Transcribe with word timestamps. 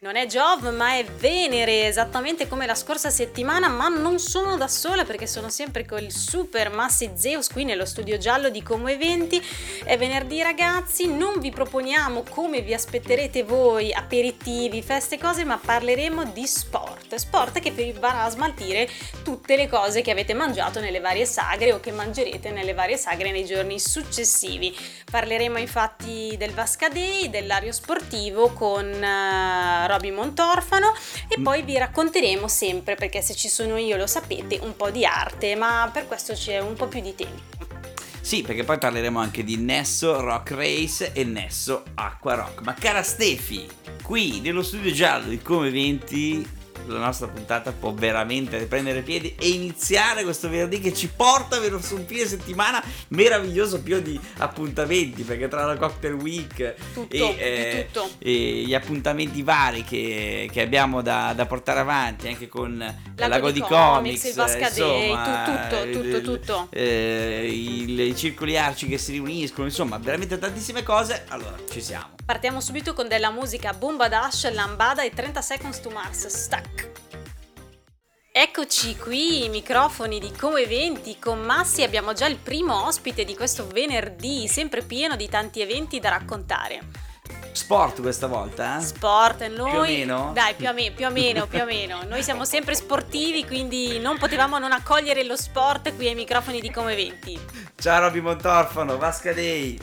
Non 0.00 0.14
è 0.14 0.26
Giove, 0.26 0.70
ma 0.70 0.96
è 0.96 1.04
Venere, 1.04 1.88
esattamente 1.88 2.46
come 2.46 2.66
la 2.66 2.76
scorsa 2.76 3.10
settimana, 3.10 3.66
ma 3.66 3.88
non 3.88 4.20
sono 4.20 4.56
da 4.56 4.68
sola 4.68 5.04
perché 5.04 5.26
sono 5.26 5.48
sempre 5.48 5.84
con 5.84 6.00
il 6.00 6.12
super 6.12 6.70
Massi 6.70 7.10
Zeus 7.16 7.48
qui 7.48 7.64
nello 7.64 7.84
studio 7.84 8.16
giallo 8.16 8.48
di 8.48 8.62
Como 8.62 8.86
Eventi. 8.86 9.44
È 9.82 9.98
venerdì 9.98 10.40
ragazzi, 10.40 11.08
non 11.08 11.40
vi 11.40 11.50
proponiamo 11.50 12.22
come 12.30 12.60
vi 12.60 12.74
aspetterete 12.74 13.42
voi, 13.42 13.92
aperitivi, 13.92 14.82
feste, 14.82 15.18
cose, 15.18 15.42
ma 15.42 15.58
parleremo 15.58 16.26
di 16.26 16.46
sport. 16.46 17.16
Sport 17.16 17.58
che 17.58 17.72
vi 17.72 17.92
a 18.00 18.30
smaltire 18.30 18.88
tutte 19.24 19.56
le 19.56 19.66
cose 19.66 20.00
che 20.00 20.12
avete 20.12 20.32
mangiato 20.32 20.78
nelle 20.78 21.00
varie 21.00 21.24
sagre 21.24 21.72
o 21.72 21.80
che 21.80 21.90
mangerete 21.90 22.52
nelle 22.52 22.72
varie 22.72 22.96
sagre 22.96 23.32
nei 23.32 23.44
giorni 23.44 23.80
successivi. 23.80 24.72
Parleremo 25.10 25.58
infatti 25.58 26.36
del 26.38 26.52
Vasca 26.52 26.88
Day, 26.88 27.30
dell'ario 27.30 27.72
sportivo 27.72 28.52
con... 28.52 28.86
Uh, 28.86 29.86
Roby 29.88 30.10
Montorfano 30.10 30.92
e 31.28 31.40
mm. 31.40 31.42
poi 31.42 31.62
vi 31.62 31.76
racconteremo 31.76 32.46
sempre, 32.46 32.94
perché 32.94 33.20
se 33.20 33.34
ci 33.34 33.48
sono 33.48 33.76
io 33.76 33.96
lo 33.96 34.06
sapete, 34.06 34.58
un 34.62 34.76
po' 34.76 34.90
di 34.90 35.04
arte, 35.04 35.56
ma 35.56 35.90
per 35.92 36.06
questo 36.06 36.34
c'è 36.34 36.60
un 36.60 36.74
po' 36.74 36.86
più 36.86 37.00
di 37.00 37.14
tempo. 37.14 37.56
Sì, 38.20 38.42
perché 38.42 38.62
poi 38.62 38.78
parleremo 38.78 39.18
anche 39.18 39.42
di 39.42 39.56
Nesso 39.56 40.20
Rock 40.20 40.50
Race 40.50 41.12
e 41.12 41.24
Nesso 41.24 41.82
Acqua 41.94 42.34
Rock. 42.34 42.60
Ma 42.60 42.74
cara 42.74 43.02
Stefi, 43.02 43.66
qui 44.02 44.40
nello 44.40 44.62
studio 44.62 44.92
giallo 44.92 45.28
di 45.28 45.40
Come 45.40 45.70
20 45.70 46.57
la 46.92 46.98
nostra 46.98 47.28
puntata 47.28 47.72
può 47.72 47.92
veramente 47.92 48.58
riprendere 48.58 49.02
piedi 49.02 49.34
e 49.38 49.48
iniziare 49.48 50.22
questo 50.22 50.48
venerdì 50.48 50.80
che 50.80 50.92
ci 50.94 51.08
porta 51.08 51.58
verso 51.58 51.94
un 51.94 52.06
fine 52.06 52.26
settimana 52.26 52.82
meraviglioso 53.08 53.80
pieno 53.82 54.00
di 54.00 54.18
appuntamenti 54.38 55.22
perché 55.22 55.48
tra 55.48 55.64
la 55.64 55.76
cocktail 55.76 56.14
week 56.14 56.74
tutto, 56.92 57.14
e, 57.14 57.36
eh, 57.38 57.88
e, 58.18 58.62
gli 58.66 58.74
appuntamenti 58.74 59.42
vari 59.42 59.84
che, 59.84 60.48
che 60.50 60.60
abbiamo 60.60 61.02
da, 61.02 61.32
da, 61.34 61.46
portare 61.46 61.80
avanti 61.80 62.28
anche 62.28 62.48
con 62.48 62.76
Lago, 62.78 63.32
Lago 63.32 63.50
di, 63.50 63.60
di 63.60 63.60
Comics, 63.60 64.24
il 64.24 64.34
Vasca 64.34 64.70
Day, 64.70 65.14
tutto, 65.44 66.00
tutto, 66.00 66.20
tutto. 66.20 66.68
Eh, 66.70 67.48
il, 67.50 67.98
i 68.00 68.16
circoli 68.16 68.56
arci 68.56 68.86
che 68.86 68.98
si 68.98 69.12
riuniscono, 69.12 69.66
insomma 69.66 69.98
veramente 69.98 70.38
tantissime 70.38 70.82
cose, 70.82 71.24
allora 71.28 71.56
ci 71.70 71.80
siamo. 71.80 72.16
Partiamo 72.24 72.60
subito 72.60 72.92
con 72.92 73.08
della 73.08 73.30
musica 73.30 73.72
Bomba 73.72 74.08
Dash, 74.08 74.52
Lambada 74.52 75.02
e 75.02 75.10
30 75.10 75.40
Seconds 75.40 75.80
to 75.80 75.88
Mars, 75.88 76.26
Stack. 76.26 76.77
Eccoci 78.30 78.96
qui, 78.96 79.46
i 79.46 79.48
microfoni 79.48 80.20
di 80.20 80.30
Come 80.30 80.60
Eventi 80.60 81.18
con 81.18 81.40
Massi, 81.40 81.82
abbiamo 81.82 82.12
già 82.12 82.26
il 82.26 82.36
primo 82.36 82.86
ospite 82.86 83.24
di 83.24 83.34
questo 83.34 83.66
venerdì, 83.66 84.46
sempre 84.46 84.82
pieno 84.82 85.16
di 85.16 85.28
tanti 85.28 85.60
eventi 85.60 85.98
da 85.98 86.10
raccontare. 86.10 87.06
Sport 87.50 88.00
questa 88.00 88.28
volta? 88.28 88.78
Eh? 88.78 88.80
Sport, 88.80 89.44
noi... 89.48 89.70
Più 89.70 89.78
o 89.78 89.82
meno? 89.82 90.30
Dai, 90.32 90.54
più 90.54 90.68
o, 90.68 90.72
me, 90.72 90.92
più 90.92 91.06
o 91.06 91.10
meno, 91.10 91.48
più 91.48 91.60
o 91.60 91.64
meno. 91.64 92.04
Noi 92.04 92.22
siamo 92.22 92.44
sempre 92.44 92.76
sportivi, 92.76 93.44
quindi 93.44 93.98
non 93.98 94.18
potevamo 94.18 94.58
non 94.58 94.70
accogliere 94.70 95.24
lo 95.24 95.36
sport 95.36 95.96
qui 95.96 96.06
ai 96.06 96.14
microfoni 96.14 96.60
di 96.60 96.70
Come 96.70 96.92
Eventi. 96.92 97.36
Ciao 97.74 98.00
Roby 98.02 98.20
Montorfano, 98.20 98.96
Vasca 98.98 99.32
Day. 99.32 99.76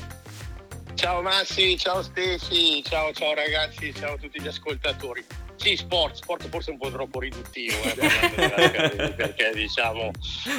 Ciao 0.94 1.22
Massi, 1.22 1.78
ciao 1.78 2.02
Stefi, 2.02 2.82
ciao 2.86 3.12
ciao 3.12 3.34
ragazzi, 3.34 3.94
ciao 3.94 4.14
a 4.14 4.18
tutti 4.18 4.42
gli 4.42 4.48
ascoltatori. 4.48 5.45
Sì, 5.58 5.78
sport, 5.78 6.16
sport 6.16 6.48
forse 6.50 6.72
un 6.72 6.78
po' 6.78 6.92
troppo 6.92 7.20
riduttivo, 7.20 7.76
eh, 7.84 9.14
perché 9.16 9.52
diciamo 9.54 10.12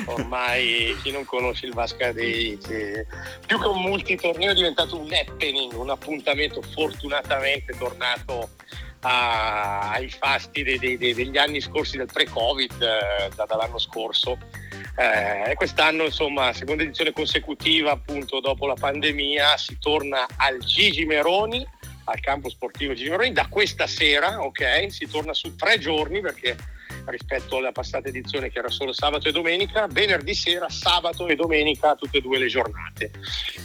ormai 0.06 0.96
chi 1.02 1.12
non 1.12 1.24
conosce 1.24 1.66
il 1.66 1.74
Vascadei, 1.74 2.58
che 2.58 3.06
più 3.46 3.60
che 3.60 3.66
un 3.66 3.82
multitorneo 3.82 4.50
è 4.50 4.54
diventato 4.54 4.98
un 4.98 5.12
happening, 5.12 5.72
un 5.74 5.90
appuntamento 5.90 6.62
fortunatamente 6.62 7.76
tornato 7.78 8.50
a, 9.00 9.92
ai 9.92 10.08
fasti 10.08 10.62
dei, 10.62 10.78
dei, 10.78 10.96
dei, 10.96 11.14
degli 11.14 11.38
anni 11.38 11.60
scorsi 11.60 11.96
del 11.96 12.08
pre-Covid, 12.12 12.82
eh, 12.82 13.30
da, 13.34 13.44
dall'anno 13.44 13.78
scorso. 13.78 14.38
Eh, 14.98 15.54
quest'anno, 15.54 16.04
insomma, 16.04 16.52
seconda 16.54 16.82
edizione 16.82 17.12
consecutiva, 17.12 17.92
appunto 17.92 18.40
dopo 18.40 18.66
la 18.66 18.74
pandemia, 18.74 19.56
si 19.58 19.78
torna 19.78 20.26
al 20.36 20.58
Gigi 20.58 21.04
Meroni 21.04 21.66
al 22.06 22.20
campo 22.20 22.48
sportivo 22.48 22.94
Gigi 22.94 23.10
Maroni 23.10 23.32
da 23.32 23.46
questa 23.48 23.86
sera, 23.86 24.42
ok? 24.42 24.86
Si 24.90 25.08
torna 25.08 25.34
su 25.34 25.54
tre 25.54 25.78
giorni 25.78 26.20
perché 26.20 26.56
rispetto 27.06 27.56
alla 27.58 27.72
passata 27.72 28.08
edizione 28.08 28.50
che 28.50 28.58
era 28.58 28.68
solo 28.68 28.92
sabato 28.92 29.28
e 29.28 29.32
domenica, 29.32 29.86
venerdì 29.88 30.34
sera, 30.34 30.68
sabato 30.68 31.28
e 31.28 31.36
domenica, 31.36 31.94
tutte 31.94 32.18
e 32.18 32.20
due 32.20 32.38
le 32.38 32.46
giornate. 32.46 33.10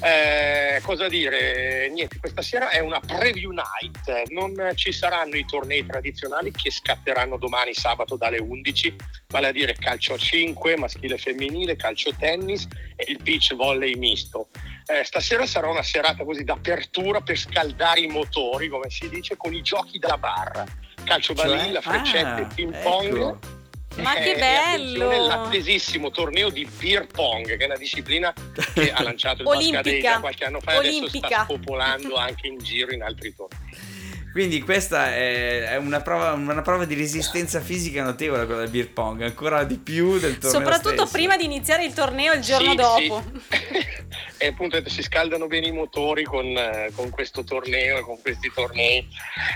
Eh, 0.03 0.81
cosa 0.81 1.07
dire? 1.07 1.89
Niente, 1.89 2.19
questa 2.19 2.41
sera 2.41 2.69
è 2.69 2.79
una 2.79 2.99
preview 2.99 3.51
night, 3.51 4.29
non 4.29 4.71
ci 4.75 4.91
saranno 4.91 5.35
i 5.35 5.45
tornei 5.45 5.85
tradizionali 5.85 6.51
che 6.51 6.71
scatteranno 6.71 7.37
domani 7.37 7.73
sabato 7.73 8.15
dalle 8.15 8.39
11, 8.39 8.95
vale 9.27 9.47
a 9.47 9.51
dire 9.51 9.73
calcio 9.73 10.13
a 10.13 10.17
5, 10.17 10.77
maschile 10.77 11.15
e 11.15 11.17
femminile, 11.17 11.75
calcio 11.75 12.13
tennis 12.17 12.67
e 12.95 13.11
il 13.11 13.19
beach 13.21 13.55
volley 13.55 13.95
misto. 13.95 14.49
Eh, 14.85 15.03
stasera 15.03 15.45
sarà 15.45 15.69
una 15.69 15.83
serata 15.83 16.23
così 16.23 16.43
d'apertura 16.43 17.21
per 17.21 17.37
scaldare 17.37 18.01
i 18.01 18.07
motori, 18.07 18.67
come 18.67 18.89
si 18.89 19.07
dice, 19.09 19.37
con 19.37 19.53
i 19.53 19.61
giochi 19.61 19.99
da 19.99 20.17
barra 20.17 20.65
calcio 21.03 21.35
cioè? 21.35 21.47
balilla, 21.47 21.81
freccette, 21.81 22.41
ah, 22.41 22.47
ping 22.53 22.81
pong. 22.81 23.15
Ecco. 23.15 23.39
Ma 23.97 24.13
che 24.13 24.35
bello! 24.35 25.27
L'attesissimo 25.27 26.11
torneo 26.11 26.49
di 26.49 26.65
beer 26.79 27.07
pong, 27.07 27.45
che 27.45 27.57
è 27.57 27.65
una 27.65 27.75
disciplina 27.75 28.33
che 28.73 28.89
ha 28.89 29.03
lanciato 29.03 29.41
il 29.41 29.47
Bascadei 29.49 30.01
qualche 30.21 30.45
anno 30.45 30.61
fa 30.61 30.73
e 30.73 30.77
adesso 30.77 31.09
sta 31.09 31.43
popolando 31.45 32.15
anche 32.15 32.47
in 32.47 32.57
giro 32.59 32.93
in 32.93 33.03
altri 33.03 33.35
tornei. 33.35 33.59
Quindi 34.31 34.61
questa 34.61 35.13
è 35.13 35.75
una 35.75 35.99
prova, 35.99 36.31
una 36.31 36.61
prova, 36.61 36.85
di 36.85 36.95
resistenza 36.95 37.59
fisica 37.59 38.01
notevole 38.01 38.45
quella 38.45 38.61
del 38.61 38.69
beer 38.69 38.93
pong, 38.93 39.23
ancora 39.23 39.65
di 39.65 39.77
più 39.77 40.19
del 40.19 40.37
torneo 40.37 40.61
Soprattutto 40.61 41.05
stesso. 41.05 41.11
prima 41.11 41.35
di 41.35 41.43
iniziare 41.43 41.83
il 41.83 41.91
torneo 41.91 42.31
il 42.31 42.39
giorno 42.39 42.69
sì, 42.69 42.75
dopo. 42.77 43.23
Sì. 43.49 43.99
e 44.41 44.47
appunto 44.47 44.81
si 44.89 45.03
scaldano 45.03 45.45
bene 45.45 45.67
i 45.67 45.71
motori 45.71 46.23
con, 46.23 46.51
con, 46.95 47.11
questo 47.11 47.43
torneo 47.43 47.99
e 47.99 48.01
con 48.01 48.19
questi 48.19 48.51
tornei 48.51 49.07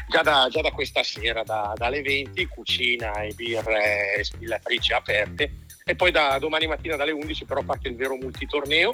già 0.08 0.22
da, 0.22 0.48
già 0.52 0.62
da 0.62 0.70
questa 0.70 1.02
sera, 1.02 1.42
da, 1.42 1.74
dalle 1.76 2.04
20, 2.04 2.46
cucina 2.46 3.22
e 3.22 3.34
birre 3.34 4.14
e 4.14 4.24
spillatrici 4.24 4.94
aperte. 4.94 5.52
E 5.84 5.96
poi 5.96 6.12
da 6.12 6.38
domani 6.38 6.68
mattina 6.68 6.96
dalle 6.96 7.12
11 7.12 7.46
però 7.46 7.64
parte 7.64 7.88
il 7.88 7.96
vero 7.96 8.16
multitorneo 8.16 8.94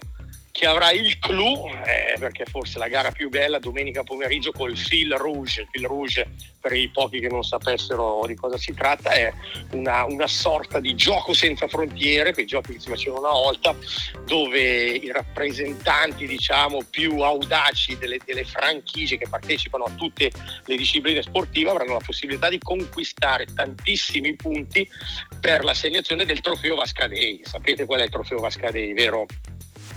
che 0.52 0.66
avrà 0.66 0.92
il 0.92 1.18
clou, 1.20 1.70
eh, 1.86 2.16
perché 2.20 2.46
forse 2.46 2.78
la 2.78 2.88
gara 2.88 3.12
più 3.12 3.30
bella 3.30 3.60
domenica 3.60 4.04
pomeriggio 4.04 4.52
col 4.52 4.78
fil 4.78 5.14
rouge. 5.18 5.62
Il 5.62 5.68
fil 5.72 5.86
rouge, 5.88 6.28
per 6.60 6.74
i 6.74 6.90
pochi 6.90 7.20
che 7.20 7.30
non 7.30 7.44
sapessero 7.44 8.24
di 8.28 8.36
cosa 8.36 8.58
si 8.58 8.74
tratta, 8.74 9.12
è 9.12 9.32
una, 9.72 10.04
una 10.06 10.28
sorta 10.28 10.80
di 10.80 10.94
gioco 10.96 11.34
senza 11.34 11.68
frontiere, 11.68 12.34
quei 12.34 12.46
giochi 12.46 12.74
che 12.74 12.80
si 12.80 12.90
facevano 12.90 13.22
una 13.22 13.32
volta, 13.32 13.76
dove 14.26 14.60
i 14.62 15.12
rappresentanti 15.12 16.28
diciamo, 16.28 16.84
più 16.90 17.20
audaci 17.20 17.98
delle, 17.98 18.20
delle 18.26 18.44
franchigie 18.44 19.18
che 19.18 19.28
partecipano 19.30 19.86
a 19.86 19.92
tutte 19.92 20.32
le 20.66 20.76
discipline 20.76 21.22
sportive 21.22 21.70
avranno 21.70 21.94
la 21.94 22.04
possibilità 22.06 22.50
di 22.50 22.60
conquistare 22.60 23.46
tantissimi 23.46 24.36
punti 24.36 24.88
per 25.40 25.64
l'assegnazione 25.64 26.26
del 26.26 26.42
trofeo 26.42 26.76
Vascadei. 26.76 27.42
Sapete 27.44 27.86
qual 27.86 28.02
è 28.02 28.04
il 28.04 28.10
trofeo 28.10 28.40
Vascadei, 28.40 28.94
vero? 28.94 29.26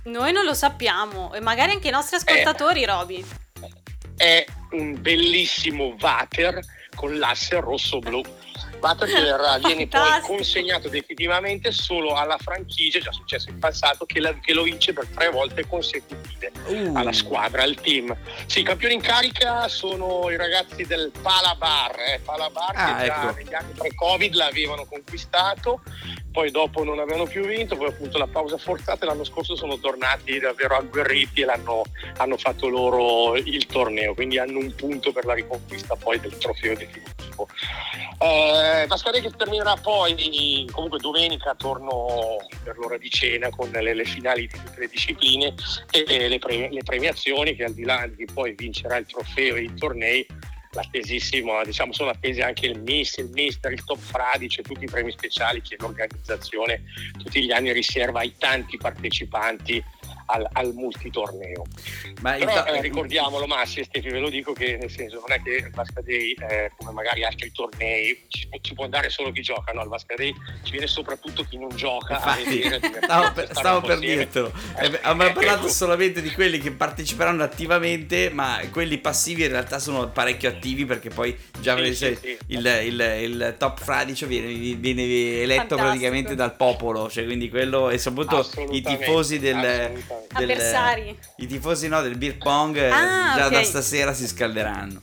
Noi 0.05 0.31
non 0.31 0.45
lo 0.45 0.53
sappiamo 0.53 1.33
e 1.33 1.39
magari 1.39 1.71
anche 1.71 1.87
i 1.87 1.91
nostri 1.91 2.17
ascoltatori, 2.17 2.83
eh, 2.83 2.85
Roby. 2.85 3.25
È 4.15 4.45
un 4.71 5.01
bellissimo 5.01 5.95
water 5.99 6.59
con 6.95 7.17
l'asse 7.17 7.59
rosso-blu. 7.59 8.21
Water 8.79 9.07
che 9.07 9.21
verrà, 9.21 9.57
viene 9.57 9.87
poi 9.87 10.21
consegnato 10.21 10.89
definitivamente 10.89 11.71
solo 11.71 12.13
alla 12.13 12.37
franchigia, 12.37 12.99
già 12.99 13.11
successo 13.11 13.49
in 13.49 13.59
passato, 13.59 14.05
che, 14.05 14.19
la, 14.19 14.33
che 14.39 14.53
lo 14.53 14.63
vince 14.63 14.93
per 14.93 15.07
tre 15.07 15.29
volte 15.29 15.65
consecutive 15.67 16.51
uh. 16.67 16.95
alla 16.95 17.13
squadra, 17.13 17.63
al 17.63 17.75
team. 17.75 18.15
Sì, 18.45 18.59
i 18.59 18.63
campioni 18.63 18.93
in 18.93 19.01
carica 19.01 19.67
sono 19.67 20.29
i 20.29 20.37
ragazzi 20.37 20.85
del 20.85 21.11
Palabar, 21.21 21.95
eh, 21.99 22.19
Palabar 22.23 22.71
ah, 22.75 22.95
che 22.97 23.05
ecco. 23.05 23.21
già 23.21 23.31
negli 23.31 23.53
anni 23.53 23.71
pre-Covid 23.73 24.33
l'avevano 24.33 24.85
conquistato 24.85 25.81
poi 26.35 26.51
dopo 26.51 26.83
non 26.83 26.99
avevano 26.99 27.25
più 27.25 27.45
vinto, 27.45 27.77
poi 27.77 27.87
appunto 27.87 28.17
la 28.17 28.27
pausa 28.27 28.57
forzata 28.57 29.05
e 29.05 29.07
l'anno 29.07 29.23
scorso 29.23 29.55
sono 29.55 29.79
tornati 29.79 30.37
davvero 30.37 30.75
agguerriti 30.75 31.39
e 31.39 31.45
l'hanno, 31.45 31.83
hanno 32.17 32.35
fatto 32.35 32.67
loro 32.67 33.37
il 33.37 33.65
torneo, 33.67 34.13
quindi 34.13 34.37
hanno 34.37 34.59
un 34.59 34.75
punto 34.75 35.13
per 35.13 35.23
la 35.23 35.33
riconquista 35.33 35.95
poi 35.95 36.19
del 36.19 36.37
trofeo 36.37 36.75
definitivo. 36.75 37.44
Eh, 38.17 38.87
squadra 38.95 39.19
che 39.19 39.31
terminerà 39.31 39.75
poi, 39.75 40.65
comunque 40.71 40.99
domenica 40.99 41.53
torno 41.55 42.37
per 42.63 42.77
l'ora 42.77 42.97
di 42.97 43.09
cena 43.09 43.49
con 43.49 43.69
le, 43.69 43.93
le 43.93 44.05
finali 44.05 44.47
di 44.47 44.57
tutte 44.57 44.79
le 44.79 44.87
discipline 44.87 45.53
e 45.91 46.27
le, 46.29 46.39
pre, 46.39 46.69
le 46.71 46.83
premiazioni 46.83 47.55
che 47.55 47.65
al 47.65 47.73
di 47.73 47.83
là 47.83 48.07
di 48.07 48.25
poi 48.33 48.53
vincerà 48.55 48.97
il 48.97 49.05
trofeo 49.05 49.55
e 49.55 49.63
i 49.63 49.73
tornei 49.75 50.25
l'attesissimo, 50.75 51.63
diciamo 51.63 51.93
sono 51.93 52.09
attesi 52.09 52.41
anche 52.41 52.67
il 52.67 52.79
Miss, 52.79 53.17
il 53.17 53.29
Mister, 53.31 53.71
il 53.71 53.83
Top 53.83 53.97
Fradice, 53.97 54.61
tutti 54.61 54.83
i 54.83 54.89
premi 54.89 55.11
speciali 55.11 55.61
che 55.61 55.75
l'organizzazione 55.79 56.83
tutti 57.17 57.43
gli 57.43 57.51
anni 57.51 57.71
riserva 57.71 58.19
ai 58.19 58.35
tanti 58.37 58.77
partecipanti 58.77 59.83
al, 60.25 60.47
al 60.53 60.73
multitorneo. 60.73 61.63
Ma 62.21 62.33
Però 62.33 62.63
to- 62.63 62.73
eh, 62.73 62.81
ricordiamolo 62.81 63.45
Massi 63.45 63.79
e 63.79 63.83
Stefi, 63.83 64.09
ve 64.09 64.19
lo 64.19 64.29
dico 64.29 64.53
che 64.53 64.77
nel 64.77 64.89
senso 64.89 65.19
non 65.19 65.31
è 65.31 65.41
che 65.41 65.65
il 65.65 65.71
Vasca 65.71 66.01
Day, 66.01 66.35
eh, 66.49 66.71
come 66.77 66.91
magari 66.91 67.23
altri 67.23 67.51
tornei, 67.51 68.25
ci, 68.27 68.47
ci, 68.61 68.73
può 68.73 68.85
andare 68.85 69.09
solo 69.09 69.31
chi 69.31 69.41
gioca, 69.41 69.71
no? 69.73 69.81
Al 69.81 69.87
Vasca 69.87 70.15
Day 70.15 70.33
ci 70.63 70.71
viene 70.71 70.87
soprattutto 70.87 71.43
chi 71.43 71.57
non 71.57 71.69
gioca 71.75 72.15
Infatti, 72.15 72.59
vedere 72.59 72.79
stavo 73.01 73.31
per, 73.33 73.49
stavo 73.51 73.81
per 73.81 73.99
dirtelo. 73.99 74.51
Eh, 74.77 74.85
eh, 74.85 74.99
abbiamo 75.03 75.33
parlato 75.33 75.67
solamente 75.67 76.21
di 76.21 76.31
quelli 76.31 76.59
che 76.59 76.71
parteciperanno 76.71 77.43
attivamente, 77.43 78.29
ma 78.29 78.59
quelli 78.71 78.97
passivi 78.97 79.43
in 79.43 79.49
realtà 79.49 79.79
sono 79.79 80.09
parecchio 80.09 80.49
attivi 80.49 80.85
perché 80.85 81.09
poi 81.09 81.37
già 81.59 81.75
sì, 81.77 81.93
sì, 81.93 82.17
sì. 82.19 82.37
Il, 82.47 82.65
il, 82.65 83.17
il, 83.21 83.55
top 83.57 83.79
fradicio 83.79 84.25
viene, 84.27 84.47
viene 84.75 85.41
eletto 85.41 85.75
Fantastico. 85.75 85.81
praticamente 85.81 86.35
dal 86.35 86.55
popolo, 86.55 87.09
cioè 87.09 87.25
quindi 87.25 87.49
quello 87.49 87.89
e 87.89 87.97
soprattutto 87.97 88.71
i 88.71 88.81
tifosi 88.81 89.39
del 89.39 90.03
avversari. 90.33 91.17
I 91.37 91.47
tifosi 91.47 91.87
no, 91.87 92.01
del 92.01 92.17
beer 92.17 92.37
pong 92.37 92.77
ah, 92.77 93.35
già 93.35 93.45
okay. 93.45 93.59
da 93.59 93.63
stasera 93.63 94.13
si 94.13 94.27
scalderanno 94.27 95.01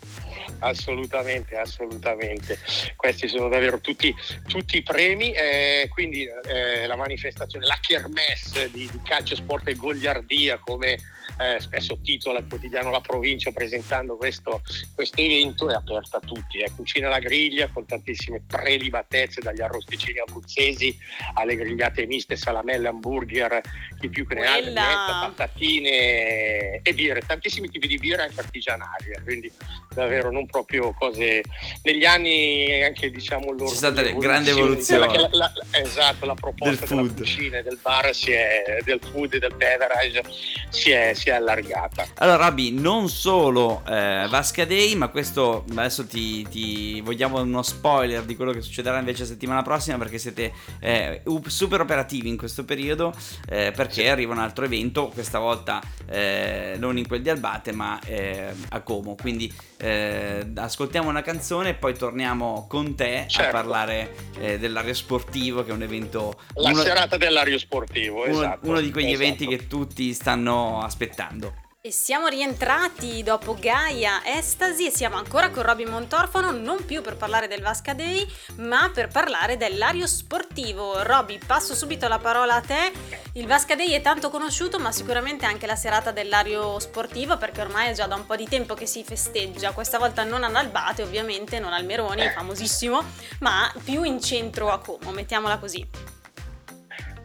assolutamente, 0.62 1.56
assolutamente. 1.56 2.58
Questi 2.96 3.28
sono 3.28 3.48
davvero 3.48 3.80
tutti, 3.80 4.14
tutti 4.46 4.78
i 4.78 4.82
premi, 4.82 5.32
eh, 5.32 5.88
quindi 5.92 6.24
eh, 6.24 6.86
la 6.86 6.96
manifestazione, 6.96 7.66
la 7.66 7.78
kermesse 7.80 8.70
di, 8.70 8.88
di 8.90 9.00
calcio, 9.02 9.34
sport 9.34 9.68
e 9.68 9.74
goliardia 9.74 10.58
come 10.58 10.98
eh, 11.38 11.60
spesso 11.60 11.98
titola 12.02 12.38
il 12.38 12.46
quotidiano 12.48 12.90
La 12.90 13.00
Provincia 13.00 13.50
presentando 13.52 14.16
questo, 14.16 14.62
questo 14.94 15.20
evento, 15.20 15.70
è 15.70 15.74
aperta 15.74 16.18
a 16.18 16.20
tutti. 16.20 16.60
È 16.60 16.70
cucina 16.74 17.08
alla 17.08 17.18
griglia 17.18 17.68
con 17.68 17.86
tantissime 17.86 18.42
prelibatezze, 18.46 19.40
dagli 19.40 19.60
arrosticini 19.60 20.18
abruzzesi 20.18 20.96
alle 21.34 21.56
grigliate 21.56 22.06
miste, 22.06 22.36
salamelle, 22.36 22.88
hamburger, 22.88 23.60
chi 23.98 24.08
più 24.08 24.26
che 24.26 24.34
ne 24.34 24.46
ha, 24.46 25.28
patatine 25.28 26.80
e 26.82 26.94
birre, 26.94 27.20
tantissimi 27.20 27.68
tipi 27.68 27.86
di 27.86 27.98
birra 27.98 28.24
anche 28.24 28.40
artigianali, 28.40 29.10
eh, 29.10 29.22
quindi 29.22 29.50
davvero 29.94 30.30
non 30.30 30.46
proprio 30.52 30.94
cose... 30.96 31.42
Negli 31.82 32.04
anni 32.04 32.84
anche 32.84 33.10
diciamo 33.10 33.50
loro... 33.50 33.64
C'è 33.64 33.74
stata 33.74 34.02
grande 34.02 34.50
evoluzione. 34.50 35.06
La, 35.06 35.28
la, 35.32 35.52
la, 35.54 35.78
esatto, 35.80 36.26
la 36.26 36.34
proposta 36.34 36.86
del 36.86 37.02
della 37.02 37.14
cucina 37.14 37.62
del 37.62 37.78
bar 37.80 38.14
si 38.14 38.30
è, 38.30 38.78
del 38.84 39.00
food 39.10 39.34
e 39.34 39.38
del 39.38 39.54
beverage 39.56 40.22
si 40.68 40.90
è, 40.90 41.12
si 41.14 41.30
è 41.30 41.32
allargata. 41.32 42.06
Allora, 42.16 42.36
Rabbi, 42.36 42.70
non 42.72 43.08
solo 43.08 43.82
eh, 43.86 44.26
Vasca 44.28 44.64
Day, 44.64 44.94
ma 44.94 45.08
questo 45.08 45.64
adesso 45.70 46.06
ti, 46.06 46.46
ti, 46.48 47.00
vogliamo 47.00 47.40
uno 47.40 47.62
spoiler 47.62 48.22
di 48.22 48.36
quello 48.36 48.52
che 48.52 48.60
succederà 48.60 48.98
invece 48.98 49.24
settimana 49.24 49.62
prossima 49.62 49.98
perché 49.98 50.18
siete 50.18 50.52
eh, 50.80 51.22
super 51.46 51.80
operativi 51.80 52.28
in 52.28 52.36
questo 52.36 52.64
periodo 52.64 53.14
eh, 53.48 53.72
perché 53.74 54.02
sì. 54.02 54.06
arriva 54.06 54.32
un 54.32 54.38
altro 54.38 54.64
evento, 54.64 55.08
questa 55.08 55.38
volta 55.38 55.80
eh, 56.08 56.74
non 56.78 56.98
in 56.98 57.06
quel 57.06 57.22
di 57.22 57.30
Albate 57.30 57.72
ma 57.72 57.98
eh, 58.04 58.52
a 58.70 58.80
Como. 58.80 59.14
Quindi 59.14 59.52
eh, 59.78 60.41
ascoltiamo 60.54 61.08
una 61.08 61.22
canzone 61.22 61.70
e 61.70 61.74
poi 61.74 61.94
torniamo 61.94 62.66
con 62.68 62.94
te 62.94 63.24
certo. 63.28 63.56
a 63.56 63.60
parlare 63.60 64.14
dell'ario 64.58 64.94
sportivo 64.94 65.64
che 65.64 65.70
è 65.70 65.74
un 65.74 65.82
evento... 65.82 66.38
La 66.54 66.70
uno, 66.70 66.82
serata 66.82 67.16
dell'ario 67.16 67.58
sportivo, 67.58 68.22
uno, 68.24 68.32
esatto. 68.32 68.68
Uno 68.68 68.80
di 68.80 68.90
quegli 68.90 69.10
esatto. 69.10 69.22
eventi 69.22 69.46
che 69.46 69.66
tutti 69.66 70.12
stanno 70.12 70.82
aspettando. 70.82 71.54
E 71.84 71.90
siamo 71.90 72.28
rientrati 72.28 73.24
dopo 73.24 73.56
Gaia 73.58 74.24
Estasi 74.24 74.86
e 74.86 74.92
siamo 74.92 75.16
ancora 75.16 75.50
con 75.50 75.64
Robin 75.64 75.88
Montorfano, 75.88 76.52
non 76.52 76.84
più 76.84 77.02
per 77.02 77.16
parlare 77.16 77.48
del 77.48 77.60
Vasca 77.60 77.92
Day, 77.92 78.24
ma 78.58 78.88
per 78.94 79.08
parlare 79.08 79.56
dell'ario 79.56 80.06
sportivo. 80.06 81.02
Robby, 81.02 81.40
passo 81.44 81.74
subito 81.74 82.06
la 82.06 82.20
parola 82.20 82.54
a 82.54 82.60
te. 82.60 82.92
Il 83.32 83.48
Vasca 83.48 83.74
Day 83.74 83.90
è 83.90 84.00
tanto 84.00 84.30
conosciuto, 84.30 84.78
ma 84.78 84.92
sicuramente 84.92 85.44
anche 85.44 85.66
la 85.66 85.74
serata 85.74 86.12
dell'ario 86.12 86.78
sportivo, 86.78 87.36
perché 87.36 87.62
ormai 87.62 87.88
è 87.88 87.94
già 87.94 88.06
da 88.06 88.14
un 88.14 88.26
po' 88.26 88.36
di 88.36 88.46
tempo 88.46 88.74
che 88.74 88.86
si 88.86 89.02
festeggia. 89.02 89.72
Questa 89.72 89.98
volta 89.98 90.22
non 90.22 90.44
ad 90.44 90.54
Albate, 90.54 91.02
ovviamente, 91.02 91.58
non 91.58 91.72
al 91.72 91.84
Meroni, 91.84 92.30
famosissimo, 92.30 93.02
ma 93.40 93.68
più 93.82 94.04
in 94.04 94.22
centro 94.22 94.70
a 94.70 94.78
Como, 94.78 95.10
mettiamola 95.10 95.58
così. 95.58 96.11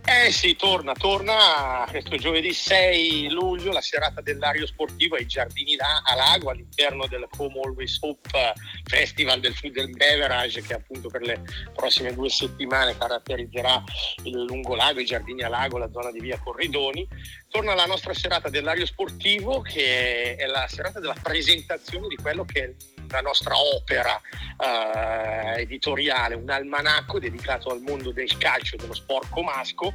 Eh 0.09 0.31
sì, 0.31 0.55
torna, 0.55 0.93
torna 0.93 1.85
questo 1.89 2.15
giovedì 2.15 2.53
6 2.53 3.29
luglio 3.29 3.73
la 3.73 3.81
serata 3.81 4.21
dell'ario 4.21 4.65
sportivo 4.65 5.15
ai 5.15 5.25
Giardini 5.25 5.75
da 5.75 6.01
Lago 6.15 6.49
all'interno 6.49 7.07
del 7.07 7.27
Home 7.37 7.59
Always 7.61 7.97
Hope 7.99 8.53
Festival 8.85 9.41
del 9.41 9.53
Food 9.53 9.77
and 9.77 9.97
Beverage 9.97 10.61
che 10.61 10.75
appunto 10.75 11.09
per 11.09 11.23
le 11.23 11.41
prossime 11.75 12.13
due 12.13 12.29
settimane 12.29 12.97
caratterizzerà 12.97 13.83
il 14.23 14.43
lungolago, 14.43 15.01
i 15.01 15.05
Giardini 15.05 15.43
a 15.43 15.49
Lago, 15.49 15.77
la 15.77 15.91
zona 15.91 16.09
di 16.11 16.21
via 16.21 16.39
Corridoni. 16.39 17.05
Torna 17.49 17.75
la 17.75 17.85
nostra 17.85 18.13
serata 18.13 18.49
dell'ario 18.49 18.85
sportivo 18.85 19.59
che 19.59 20.37
è 20.37 20.45
la 20.45 20.67
serata 20.69 21.01
della 21.01 21.17
presentazione 21.21 22.07
di 22.07 22.15
quello 22.15 22.45
che 22.45 22.63
è 22.63 22.96
la 23.09 23.21
nostra 23.21 23.57
opera 23.57 24.19
eh, 24.57 25.61
editoriale, 25.61 26.35
un 26.35 26.49
almanacco 26.49 27.19
dedicato 27.19 27.69
al 27.69 27.81
mondo 27.81 28.11
del 28.11 28.37
calcio 28.37 28.75
e 28.75 28.77
dello 28.79 28.93
sport 28.93 29.29
comasco, 29.29 29.93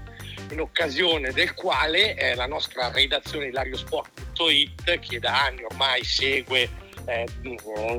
in 0.50 0.61
occasione 0.61 1.32
del 1.32 1.55
quale 1.55 2.14
eh, 2.17 2.35
la 2.35 2.47
nostra 2.47 2.91
redazione 2.91 3.47
ilariosport.it, 3.47 4.99
che 4.99 5.19
da 5.19 5.44
anni 5.44 5.64
ormai 5.64 6.05
segue 6.05 6.69
eh, 7.06 7.26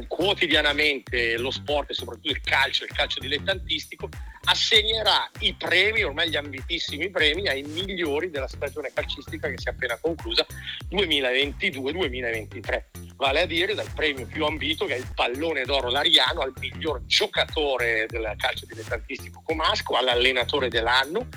quotidianamente 0.07 1.38
lo 1.38 1.51
sport 1.51 1.89
e 1.89 1.94
soprattutto 1.94 2.30
il 2.30 2.42
calcio, 2.42 2.83
il 2.83 2.92
calcio 2.92 3.19
dilettantistico, 3.19 4.10
assegnerà 4.45 5.29
i 5.39 5.55
premi, 5.55 6.03
ormai 6.03 6.29
gli 6.29 6.35
ambitissimi 6.35 7.09
premi, 7.09 7.47
ai 7.47 7.63
migliori 7.63 8.29
della 8.29 8.47
stagione 8.47 8.91
calcistica 8.93 9.49
che 9.49 9.57
si 9.57 9.67
è 9.67 9.71
appena 9.71 9.97
conclusa 9.99 10.45
2022-2023. 10.91 12.83
Vale 13.15 13.41
a 13.41 13.45
dire 13.45 13.73
dal 13.73 13.91
premio 13.93 14.25
più 14.25 14.45
ambito 14.45 14.85
che 14.85 14.95
è 14.95 14.97
il 14.97 15.11
pallone 15.13 15.63
d'oro 15.65 15.89
Lariano 15.89 16.41
al 16.41 16.53
miglior 16.59 17.05
giocatore 17.05 18.05
del 18.07 18.33
calcio 18.37 18.65
dilettantistico 18.65 19.41
comasco, 19.45 19.95
all'allenatore 19.95 20.67
dell'anno, 20.67 21.27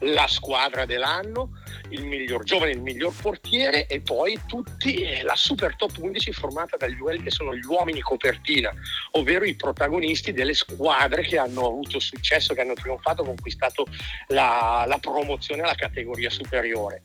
la 0.00 0.26
squadra 0.28 0.84
dell'anno, 0.84 1.61
il 1.92 2.04
miglior 2.04 2.44
giovane, 2.44 2.72
il 2.72 2.80
miglior 2.80 3.14
portiere 3.14 3.86
e 3.86 4.00
poi 4.00 4.38
tutti 4.46 4.96
eh, 4.96 5.22
la 5.22 5.36
super 5.36 5.76
top 5.76 5.96
11 5.98 6.32
formata 6.32 6.76
dagli 6.76 6.98
quelli 6.98 7.22
che 7.22 7.30
sono 7.30 7.54
gli 7.54 7.64
uomini 7.64 8.00
copertina, 8.00 8.72
ovvero 9.12 9.44
i 9.44 9.54
protagonisti 9.54 10.32
delle 10.32 10.54
squadre 10.54 11.22
che 11.22 11.38
hanno 11.38 11.66
avuto 11.66 11.98
successo, 11.98 12.54
che 12.54 12.60
hanno 12.60 12.74
trionfato, 12.74 13.24
conquistato 13.24 13.86
la, 14.28 14.84
la 14.86 14.98
promozione 14.98 15.62
alla 15.62 15.74
categoria 15.74 16.30
superiore. 16.30 17.02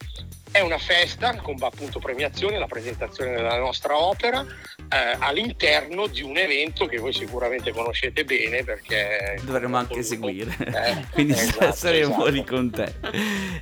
È 0.51 0.59
una 0.61 0.77
festa 0.77 1.35
con 1.35 1.55
appunto 1.59 1.99
premiazione, 1.99 2.57
la 2.57 2.67
presentazione 2.67 3.35
della 3.35 3.57
nostra 3.57 3.97
opera 3.97 4.45
eh, 4.89 5.15
all'interno 5.19 6.07
di 6.07 6.21
un 6.21 6.37
evento 6.37 6.85
che 6.85 6.97
voi 6.97 7.13
sicuramente 7.13 7.71
conoscete 7.71 8.23
bene 8.23 8.63
perché 8.63 9.39
dovremmo 9.43 9.77
anche 9.77 10.01
seguire, 10.03 10.55
eh, 10.59 11.05
quindi 11.11 11.33
esatto, 11.33 11.71
saremo 11.73 12.15
esatto. 12.15 12.29
lì 12.29 12.43
con 12.43 12.69
te. 12.71 12.93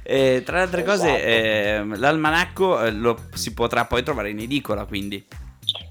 Eh, 0.03 0.43
tra 0.45 0.57
le 0.57 0.61
altre 0.63 0.83
esatto. 0.83 0.99
cose, 0.99 1.23
ehm, 1.23 1.99
l'almanacco 1.99 2.83
eh, 2.83 2.91
lo 2.91 3.27
si 3.33 3.53
potrà 3.53 3.85
poi 3.85 4.03
trovare 4.03 4.29
in 4.29 4.39
edicola, 4.39 4.85
quindi. 4.85 5.25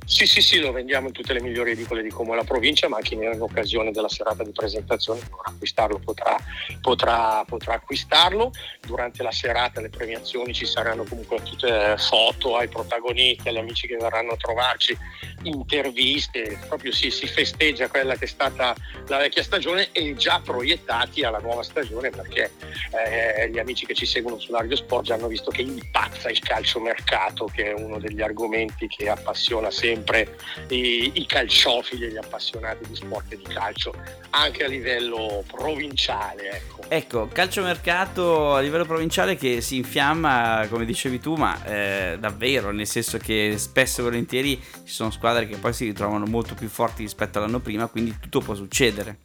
Sì, 0.07 0.27
sì, 0.27 0.43
sì, 0.43 0.61
lo 0.61 0.71
vendiamo 0.71 1.07
in 1.07 1.13
tutte 1.15 1.33
le 1.33 1.41
migliori 1.41 1.71
edicole 1.71 2.03
di 2.03 2.11
Como 2.11 2.35
e 2.35 2.37
la 2.37 2.45
provincia, 2.45 2.89
ma 2.89 3.01
chi 3.01 3.15
in 3.15 3.41
occasione 3.41 3.91
della 3.91 4.09
serata 4.09 4.45
di 4.45 4.53
presentazione 4.53 5.21
vorrà 5.31 5.51
acquistarlo 5.51 5.99
potrà, 5.99 6.37
potrà, 6.83 7.43
potrà, 7.47 7.75
acquistarlo. 7.75 8.53
Durante 8.87 9.23
la 9.23 9.33
serata 9.33 9.81
le 9.81 9.89
premiazioni 9.89 10.53
ci 10.53 10.67
saranno 10.67 11.05
comunque 11.05 11.43
tutte 11.43 11.97
foto 11.97 12.57
ai 12.57 12.69
protagonisti, 12.69 13.49
agli 13.49 13.57
amici 13.57 13.87
che 13.87 13.97
verranno 13.97 14.33
a 14.33 14.37
trovarci, 14.37 14.97
interviste, 15.45 16.59
proprio 16.69 16.93
si, 16.93 17.11
si 17.11 17.27
festeggia 17.27 17.89
quella 17.89 18.17
che 18.17 18.25
è 18.25 18.29
stata 18.29 18.75
la 19.09 19.19
vecchia 19.19 19.43
stagione 19.43 19.89
e 19.93 20.15
già 20.15 20.41
proiettati 20.43 21.23
alla 21.23 21.39
nuova 21.39 21.63
stagione 21.63 22.11
perché 22.11 22.51
eh, 22.91 23.51
gli 23.51 23.59
amici 23.59 23.87
che 23.87 23.95
ci 23.95 24.07
seguono 24.07 24.39
sull'Argo 24.39 24.77
Sport 24.77 25.05
già 25.05 25.15
hanno 25.15 25.29
visto 25.29 25.51
che 25.51 25.63
impazza 25.63 26.31
il 26.31 26.39
calcio 26.41 26.81
mercato, 26.81 27.47
che 27.47 27.71
è 27.71 27.73
uno 27.73 27.99
degli 27.99 28.23
argomenti 28.23 28.87
che 28.87 29.09
appassiona 29.09 29.71
sempre 29.71 30.37
i, 30.69 31.13
i 31.15 31.27
calciofili 31.27 32.07
e 32.07 32.11
gli 32.11 32.17
appassionati 32.17 32.87
di 32.89 32.95
sport 32.95 33.33
e 33.33 33.37
di 33.37 33.45
calcio, 33.45 33.95
anche 34.31 34.65
a 34.65 34.69
livello 34.69 35.45
provinciale. 35.47 36.51
Ecco, 36.51 36.85
ecco 36.89 37.29
calciomercato 37.29 38.55
a 38.55 38.61
livello 38.61 38.85
provinciale 38.85 39.37
che 39.37 39.61
si 39.61 39.77
infiamma, 39.77 40.67
come 40.69 40.85
dicevi 40.85 41.21
tu, 41.21 41.35
ma 41.35 41.63
eh, 41.65 42.17
davvero, 42.19 42.71
nel 42.71 42.87
senso 42.87 43.19
che 43.19 43.55
spesso 43.59 44.01
e 44.01 44.05
volentieri 44.05 44.57
ci 44.85 44.93
sono 44.93 45.11
squadre 45.35 45.47
che 45.47 45.57
poi 45.57 45.73
si 45.73 45.87
ritrovano 45.87 46.27
molto 46.27 46.55
più 46.55 46.69
forti 46.69 47.03
rispetto 47.03 47.39
all'anno 47.39 47.59
prima, 47.59 47.89
quindi 47.89 48.17
tutto 48.21 48.41
può 48.41 48.55
succedere. 48.55 49.19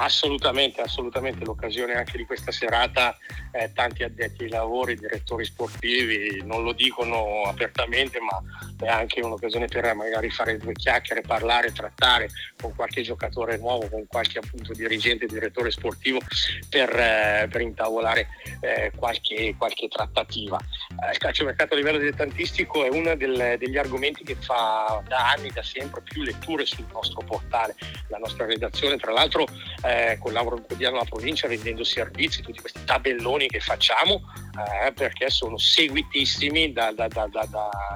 Assolutamente, 0.00 0.80
assolutamente 0.80 1.44
l'occasione 1.44 1.94
anche 1.94 2.18
di 2.18 2.24
questa 2.24 2.52
serata, 2.52 3.16
eh, 3.50 3.72
tanti 3.72 4.04
addetti 4.04 4.44
ai 4.44 4.50
lavori, 4.50 4.94
direttori 4.94 5.44
sportivi, 5.44 6.40
non 6.44 6.62
lo 6.62 6.72
dicono 6.72 7.42
apertamente, 7.46 8.20
ma 8.20 8.40
è 8.80 8.88
anche 8.88 9.20
un'occasione 9.20 9.66
per 9.66 9.92
magari 9.94 10.30
fare 10.30 10.56
due 10.56 10.72
chiacchiere, 10.72 11.20
parlare, 11.22 11.72
trattare 11.72 12.28
con 12.60 12.74
qualche 12.74 13.02
giocatore 13.02 13.56
nuovo, 13.58 13.88
con 13.88 14.06
qualche 14.06 14.38
appunto 14.38 14.72
dirigente, 14.72 15.26
direttore 15.26 15.70
sportivo 15.70 16.20
per, 16.68 16.88
eh, 16.90 17.48
per 17.50 17.60
intavolare 17.60 18.28
eh, 18.60 18.92
qualche, 18.96 19.54
qualche, 19.56 19.88
trattativa. 19.88 20.58
Eh, 21.04 21.12
il 21.12 21.18
calciomercato 21.18 21.74
a 21.74 21.76
livello 21.76 21.98
dilettantistico 21.98 22.84
è 22.84 22.88
uno 22.88 23.16
del, 23.16 23.56
degli 23.58 23.76
argomenti 23.76 24.22
che 24.22 24.36
fa 24.36 25.02
da 25.06 25.30
anni, 25.30 25.50
da 25.50 25.62
sempre 25.62 26.02
più 26.02 26.22
letture 26.22 26.64
sul 26.64 26.86
nostro 26.92 27.22
portale, 27.24 27.74
la 28.08 28.18
nostra 28.18 28.46
redazione 28.46 28.96
tra 28.96 29.12
l'altro 29.12 29.46
eh, 29.82 30.18
collabora 30.20 30.56
un 30.56 30.62
quotidiano 30.62 30.96
alla 30.96 31.08
provincia 31.08 31.48
vendendo 31.48 31.82
servizi, 31.82 32.42
tutti 32.42 32.60
questi 32.60 32.84
tabelloni 32.84 33.48
che 33.48 33.60
facciamo 33.60 34.22
eh, 34.86 34.92
perché 34.92 35.30
sono 35.30 35.56
seguitissimi 35.56 36.72
da, 36.72 36.92
da, 36.92 37.08
da, 37.08 37.28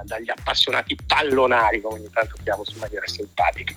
dagli 0.04 0.30
appassionati 0.30 0.71
pallonari, 1.06 1.80
come 1.80 1.98
ogni 1.98 2.10
tanto 2.10 2.36
chiamo 2.42 2.62
in 2.66 2.78
maniera 2.78 3.06
simpatica. 3.06 3.74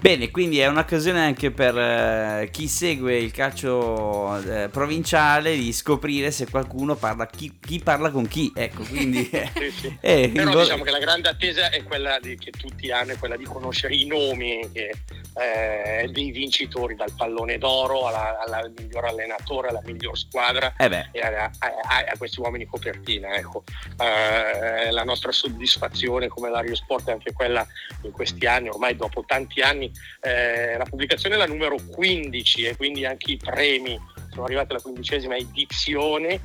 Bene, 0.00 0.30
quindi 0.30 0.58
è 0.58 0.66
un'occasione 0.66 1.20
anche 1.20 1.50
per 1.50 1.76
eh, 1.76 2.48
chi 2.52 2.68
segue 2.68 3.16
il 3.16 3.30
calcio 3.30 4.38
eh, 4.38 4.68
provinciale 4.68 5.56
di 5.56 5.72
scoprire 5.72 6.30
se 6.30 6.48
qualcuno 6.48 6.94
parla, 6.94 7.26
chi, 7.26 7.58
chi 7.60 7.80
parla 7.80 8.10
con 8.10 8.26
chi. 8.28 8.52
Ecco, 8.54 8.82
quindi... 8.84 9.24
sì, 9.54 9.70
sì. 9.70 9.98
Eh, 10.00 10.30
Però 10.34 10.52
il... 10.52 10.58
diciamo 10.58 10.84
che 10.84 10.90
la 10.90 10.98
grande 10.98 11.28
attesa 11.28 11.70
è 11.70 11.82
quella 11.82 12.18
di, 12.20 12.36
che 12.36 12.50
tutti 12.50 12.90
hanno, 12.90 13.12
è 13.12 13.18
quella 13.18 13.36
di 13.36 13.44
conoscere 13.44 13.94
i 13.94 14.06
nomi 14.06 14.68
che, 14.72 14.92
eh, 15.34 16.08
dei 16.10 16.30
vincitori, 16.30 16.94
dal 16.94 17.12
pallone 17.16 17.58
d'oro 17.58 18.06
alla, 18.06 18.38
alla, 18.40 18.58
al 18.58 18.72
miglior 18.76 19.04
allenatore, 19.04 19.68
alla 19.68 19.82
miglior 19.84 20.16
squadra 20.16 20.74
eh 20.78 21.08
e 21.12 21.20
a, 21.20 21.50
a, 21.58 22.04
a, 22.10 22.16
questi 22.16 22.40
uomini 22.40 22.64
copertina. 22.66 23.34
Ecco. 23.34 23.64
Eh, 23.98 24.90
la 24.90 25.04
nostra 25.04 25.32
soddisfazione 25.32 26.28
come 26.28 26.50
Dario 26.50 26.74
Sport 26.74 27.08
è 27.08 27.12
anche 27.12 27.32
quella 27.32 27.66
in 28.02 28.12
questi 28.12 28.46
anni, 28.46 28.68
ormai 28.68 28.96
dopo 28.96 29.24
tanti 29.26 29.60
anni 29.60 29.75
eh, 29.84 30.76
la 30.76 30.84
pubblicazione 30.84 31.34
è 31.34 31.38
la 31.38 31.46
numero 31.46 31.76
15 31.76 32.64
e 32.64 32.76
quindi 32.76 33.04
anche 33.04 33.32
i 33.32 33.36
premi 33.36 33.98
sono 34.30 34.44
arrivati 34.44 34.72
alla 34.72 34.82
quindicesima 34.82 35.36
edizione. 35.36 36.40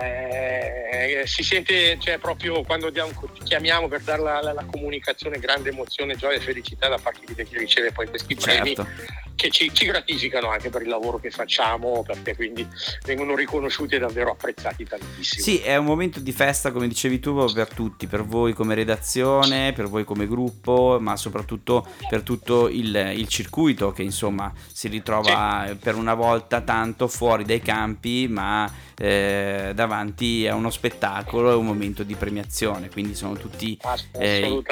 Eh, 0.00 1.22
si 1.26 1.42
sente 1.42 1.96
cioè, 1.98 2.18
proprio 2.18 2.62
quando 2.62 2.90
diamo, 2.90 3.12
chiamiamo 3.44 3.88
per 3.88 4.00
dare 4.00 4.22
la, 4.22 4.40
la, 4.40 4.52
la, 4.52 4.64
comunicazione 4.64 5.38
grande 5.38 5.70
emozione, 5.70 6.16
gioia 6.16 6.36
e 6.36 6.40
felicità 6.40 6.88
da 6.88 6.98
parte 6.98 7.20
di 7.26 7.44
chi 7.44 7.58
riceve 7.58 7.92
poi 7.92 8.08
questi 8.08 8.34
premi 8.34 8.74
certo 8.74 9.22
che 9.34 9.50
ci, 9.50 9.70
ci, 9.72 9.86
gratificano 9.86 10.48
anche 10.48 10.70
per 10.70 10.82
il 10.82 10.88
lavoro 10.88 11.18
che 11.18 11.30
facciamo, 11.30 12.02
perché 12.02 12.34
quindi 12.36 12.66
vengono 13.04 13.34
riconosciuti 13.34 13.96
e 13.96 13.98
davvero 13.98 14.30
apprezzati 14.30 14.84
tantissimo. 14.84 15.42
Sì, 15.42 15.58
è 15.58 15.76
un 15.76 15.84
momento 15.84 16.20
di 16.20 16.32
festa, 16.32 16.70
come 16.72 16.88
dicevi 16.88 17.18
tu, 17.20 17.52
per 17.52 17.68
tutti, 17.68 18.06
per 18.06 18.24
voi 18.24 18.52
come 18.52 18.74
redazione, 18.74 19.72
per 19.72 19.88
voi 19.88 20.04
come 20.04 20.26
gruppo, 20.26 20.98
ma 21.00 21.16
soprattutto 21.16 21.86
per 22.08 22.22
tutto 22.22 22.68
il, 22.68 22.94
il 23.16 23.28
circuito 23.28 23.92
che 23.92 24.02
insomma 24.02 24.52
si 24.72 24.88
ritrova 24.88 25.66
sì. 25.68 25.74
per 25.76 25.96
una 25.96 26.14
volta 26.14 26.60
tanto 26.60 27.08
fuori 27.08 27.44
dai 27.44 27.60
campi, 27.60 28.26
ma 28.28 28.70
eh, 28.98 29.72
davanti 29.74 30.46
a 30.46 30.54
uno 30.54 30.70
spettacolo 30.70 31.50
e 31.50 31.54
un 31.54 31.66
momento 31.66 32.02
di 32.02 32.14
premiazione, 32.14 32.90
quindi 32.90 33.14
sono 33.14 33.34
tutti 33.34 33.78
eh, 34.18 34.62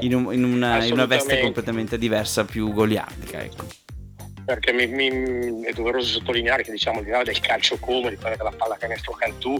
in, 0.00 0.14
un, 0.14 0.32
in, 0.32 0.44
una, 0.44 0.84
in, 0.84 0.92
una, 0.92 1.06
veste 1.06 1.40
completamente 1.40 1.98
diversa, 1.98 2.44
più 2.44 2.72
goliardica. 2.72 3.42
Ecco 3.42 3.87
perché 4.48 4.72
mi, 4.72 4.86
mi, 4.86 5.62
è 5.62 5.72
doveroso 5.74 6.08
sottolineare 6.08 6.62
che 6.62 6.70
diciamo 6.70 7.00
al 7.00 7.04
di 7.04 7.10
là 7.10 7.22
del 7.22 7.38
calcio 7.38 7.76
come, 7.76 8.08
di 8.08 8.16
quella 8.16 8.34
della 8.34 8.50
pallacanestro 8.50 9.12
Cantù, 9.12 9.54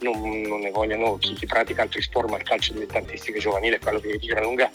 non, 0.00 0.42
non, 0.42 0.60
ne 0.60 0.70
vogliono 0.70 1.16
chi, 1.16 1.32
chi, 1.32 1.46
pratica 1.46 1.80
altri 1.80 2.02
sport, 2.02 2.28
ma 2.28 2.36
il 2.36 2.42
calcio 2.42 2.74
dilettantistico 2.74 3.38
giovanile, 3.38 3.78
quello 3.78 4.00
che 4.00 4.18
di 4.18 4.26
gran 4.26 4.42
lunga 4.42 4.70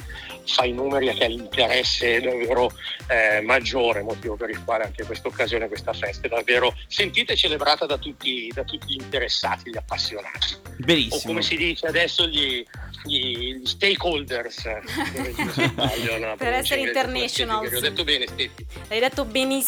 fa 0.47 0.65
i 0.65 0.71
numeri 0.71 1.09
e 1.09 1.13
che 1.13 1.25
ha 1.25 1.27
l'interesse 1.27 2.19
davvero 2.19 2.71
eh, 3.09 3.41
maggiore, 3.41 4.01
motivo 4.01 4.35
per 4.35 4.49
il 4.49 4.63
quale 4.63 4.85
anche 4.85 5.05
questa 5.05 5.27
occasione, 5.27 5.67
questa 5.67 5.93
festa 5.93 6.25
è 6.25 6.29
davvero 6.29 6.73
sentita 6.87 7.33
e 7.33 7.35
celebrata 7.35 7.85
da 7.85 7.99
tutti, 7.99 8.51
da 8.51 8.63
tutti 8.63 8.87
gli 8.87 8.99
interessati, 8.99 9.69
gli 9.69 9.77
appassionati. 9.77 10.55
Benissimo. 10.77 11.15
O 11.15 11.21
come 11.27 11.41
si 11.43 11.55
dice 11.55 11.85
adesso 11.85 12.25
gli, 12.25 12.65
gli 13.03 13.61
stakeholders 13.63 14.63
per 16.37 16.53
essere 16.53 16.81
international 16.81 17.65
ho 17.73 17.79
detto 17.79 18.03
bene 18.03 18.27
Steffi 18.27 18.65
hai 18.89 18.99
detto 18.99 19.23
benissimo 19.25 19.58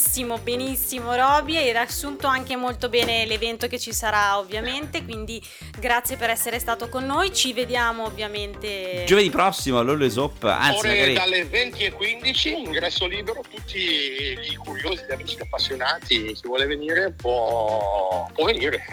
benissimo 0.41 1.15
Roby 1.15 1.57
hai 1.57 1.71
riassunto 1.71 2.27
anche 2.27 2.55
molto 2.55 2.89
bene 2.89 3.25
l'evento 3.25 3.67
che 3.67 3.79
ci 3.79 3.93
sarà 3.93 4.38
ovviamente 4.38 5.03
quindi 5.03 5.41
grazie 5.79 6.17
per 6.17 6.29
essere 6.29 6.60
stato 6.60 6.88
con 6.89 7.05
noi 7.05 7.33
ci 7.33 7.51
vediamo 7.53 8.05
ovviamente 8.05 9.03
giovedì 9.05 9.29
prossimo 9.29 9.79
all'Olesop 9.79 10.43
anzi 10.43 10.77
Ore 10.77 10.89
magari... 10.89 11.13
dalle 11.13 11.45
20 11.45 11.83
e 11.83 11.91
15 11.91 12.57
ingresso 12.57 13.05
libero 13.05 13.43
tutti 13.50 13.77
i 13.77 14.55
curiosi 14.55 15.03
gli 15.07 15.12
amici 15.12 15.38
appassionati 15.41 16.33
chi 16.33 16.41
vuole 16.48 16.65
venire 16.65 17.12
può, 17.12 18.29
può 18.33 18.45
venire 18.45 18.86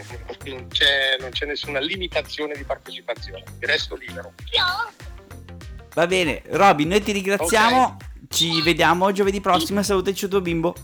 non 0.45 0.67
c'è, 0.69 1.17
non 1.21 1.31
c'è 1.31 1.47
nessuna 1.47 1.79
limitazione 1.79 2.55
di 2.55 2.65
partecipazione 2.65 3.45
ingresso 3.53 3.95
libero 3.95 4.33
Va 5.95 6.07
bene, 6.07 6.43
Robin, 6.51 6.87
noi 6.87 7.03
ti 7.03 7.11
ringraziamo. 7.11 7.83
Okay. 7.83 8.08
Ci 8.29 8.61
vediamo 8.63 9.11
giovedì 9.13 9.41
prossimo. 9.41 9.83
Salutaci 9.83 10.25
il 10.25 10.31
tuo 10.31 10.41
bimbo. 10.41 10.75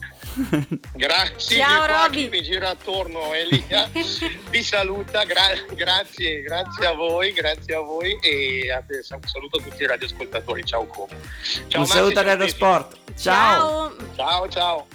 Grazie. 0.95 1.59
Ciao 1.59 1.87
Robby. 1.87 2.29
Mi 2.29 2.43
gira 2.43 2.71
attorno 2.71 3.33
Elia. 3.33 3.89
Vi 4.51 4.63
saluta. 4.63 5.25
Gra- 5.25 5.65
grazie, 5.75 6.43
grazie 6.43 6.87
a 6.87 6.95
voi, 6.95 7.33
grazie 7.33 7.75
a 7.75 7.81
voi 7.81 8.19
e 8.23 8.67
un 8.91 9.21
saluto 9.25 9.59
a 9.59 9.63
tutti 9.63 9.83
i 9.83 9.87
radioascoltatori. 9.87 10.65
Ciao 10.65 10.87
Como. 10.87 11.09
Ciao, 11.69 11.81
un 11.83 11.87
saluto 11.87 12.19
a 12.19 12.23
Radio 12.23 12.49
Sport. 12.49 12.97
Ciao. 13.17 13.95
Ciao 14.17 14.49
ciao. 14.49 14.87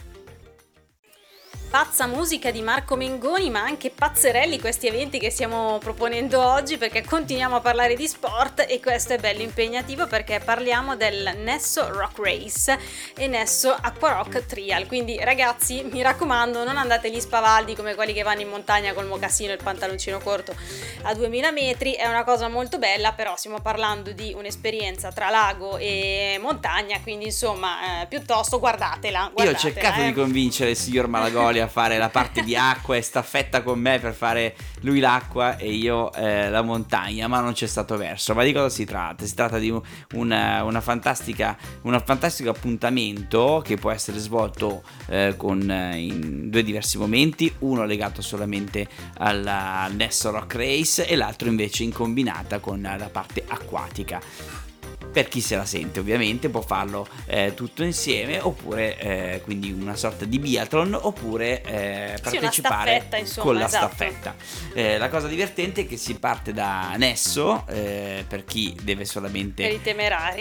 Pazza 1.70 2.08
musica 2.08 2.50
di 2.50 2.64
Marco 2.64 2.96
Mengoni, 2.96 3.52
ma 3.52 3.62
anche 3.62 3.92
pazzerelli 3.92 4.60
questi 4.60 4.88
eventi 4.88 5.20
che 5.20 5.30
stiamo 5.30 5.78
proponendo 5.78 6.44
oggi 6.44 6.78
perché 6.78 7.04
continuiamo 7.04 7.58
a 7.58 7.60
parlare 7.60 7.96
di 7.96 8.08
sport 8.08 8.66
e 8.68 8.80
questo 8.80 9.14
è 9.14 9.20
bello 9.20 9.44
impegnativo 9.44 10.08
perché 10.08 10.42
parliamo 10.44 10.96
del 10.96 11.36
Nesso 11.38 11.88
Rock 11.94 12.18
Race 12.24 12.80
e 13.16 13.28
Nesso 13.28 13.70
Aqua 13.70 14.14
Rock 14.14 14.48
Trial. 14.48 14.88
Quindi 14.88 15.20
ragazzi, 15.24 15.84
mi 15.92 16.02
raccomando, 16.02 16.64
non 16.64 16.76
andate 16.76 17.12
gli 17.12 17.20
spavaldi 17.20 17.76
come 17.76 17.94
quelli 17.94 18.14
che 18.14 18.24
vanno 18.24 18.42
in 18.42 18.50
montagna 18.50 18.94
col 18.94 19.06
mocassino 19.06 19.52
e 19.52 19.54
il 19.54 19.64
pantaloncino 19.64 20.18
corto 20.18 20.56
a 21.04 21.14
2000 21.14 21.52
metri, 21.52 21.94
è 21.94 22.08
una 22.08 22.24
cosa 22.24 22.48
molto 22.48 22.80
bella, 22.80 23.12
però 23.12 23.36
stiamo 23.36 23.62
parlando 23.62 24.12
di 24.12 24.34
un'esperienza 24.36 25.12
tra 25.12 25.30
lago 25.30 25.78
e 25.78 26.40
montagna, 26.42 27.00
quindi 27.04 27.26
insomma, 27.26 28.02
eh, 28.02 28.08
piuttosto 28.08 28.58
guardatela, 28.58 29.30
guardatela. 29.32 29.52
Io 29.52 29.56
ho 29.56 29.60
cercato 29.60 30.02
eh. 30.02 30.06
di 30.06 30.14
convincere 30.14 30.72
il 30.72 30.76
signor 30.76 31.06
Malagoli 31.06 31.58
a 31.62 31.68
fare 31.68 31.98
la 31.98 32.10
parte 32.10 32.42
di 32.42 32.56
acqua 32.56 32.96
e 32.96 33.02
staffetta 33.02 33.62
con 33.62 33.80
me 33.80 34.00
per 34.00 34.14
fare 34.14 34.56
lui 34.82 35.00
l'acqua 35.00 35.58
e 35.58 35.72
io 35.72 36.12
eh, 36.14 36.50
la 36.50 36.62
montagna, 36.62 37.28
ma 37.28 37.40
non 37.40 37.54
c'è 37.54 37.68
stato 37.68 37.98
verso. 37.98 38.34
Ma 38.34 38.44
di 38.44 38.54
cosa 38.54 38.70
si 38.70 38.86
tratta? 38.86 39.26
Si 39.26 39.34
tratta 39.34 39.58
di 39.58 39.74
una, 40.14 40.64
una 40.64 40.82
fantastica, 40.82 41.58
un 41.84 42.02
fantastico 42.06 42.50
appuntamento 42.50 43.62
che 43.64 43.78
può 43.78 43.92
essere 43.92 44.20
svolto 44.20 44.84
eh, 45.08 45.34
con, 45.38 45.70
eh, 45.70 45.98
in 45.98 46.50
due 46.50 46.64
diversi 46.64 46.98
momenti, 46.98 47.54
uno 47.60 47.86
legato 47.86 48.22
solamente 48.22 48.88
alla, 49.18 49.82
al 49.82 49.94
Nesso 49.96 50.32
Rock 50.32 50.56
Race 50.56 51.08
e 51.08 51.16
l'altro 51.16 51.50
invece 51.50 51.84
in 51.84 51.92
combinata 51.92 52.60
con 52.60 52.82
la 52.82 53.10
parte 53.12 53.44
acquatica 53.48 54.69
per 55.12 55.28
chi 55.28 55.42
se 55.42 55.56
la 55.56 55.66
sente 55.66 56.00
ovviamente 56.00 56.50
può 56.50 56.62
farlo 56.62 57.08
eh, 57.26 57.54
tutto 57.56 57.84
insieme 57.84 58.40
oppure 58.40 58.98
eh, 58.98 59.42
quindi 59.44 59.72
una 59.72 59.96
sorta 59.96 60.26
di 60.26 60.40
biathlon 60.40 60.98
oppure 61.00 61.62
eh, 61.64 62.20
partecipare 62.22 62.98
staffetta, 62.98 63.18
insomma, 63.18 63.46
con 63.46 63.56
la 63.56 63.66
esatto. 63.66 63.86
staffetta. 63.88 64.36
Eh, 64.74 64.98
la 64.98 65.10
cosa 65.10 65.28
divertente 65.28 65.82
è 65.82 65.88
che 65.88 65.98
si 65.98 66.16
parte 66.16 66.54
da 66.54 66.96
Nesso 66.98 67.66
eh, 67.68 68.24
per 68.28 68.46
chi 68.46 68.78
deve 68.82 69.06
solamente 69.06 69.80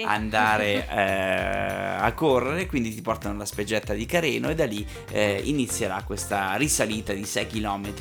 andare 0.04 0.87
eh, 0.88 1.96
a 2.00 2.12
correre 2.12 2.66
quindi 2.66 2.94
ti 2.94 3.00
portano 3.00 3.34
alla 3.34 3.46
spiaggetta 3.46 3.94
di 3.94 4.06
Careno 4.06 4.50
e 4.50 4.54
da 4.54 4.66
lì 4.66 4.87
inizierà 5.42 6.02
questa 6.02 6.54
risalita 6.56 7.12
di 7.12 7.25
6 7.25 7.46
km 7.46 7.92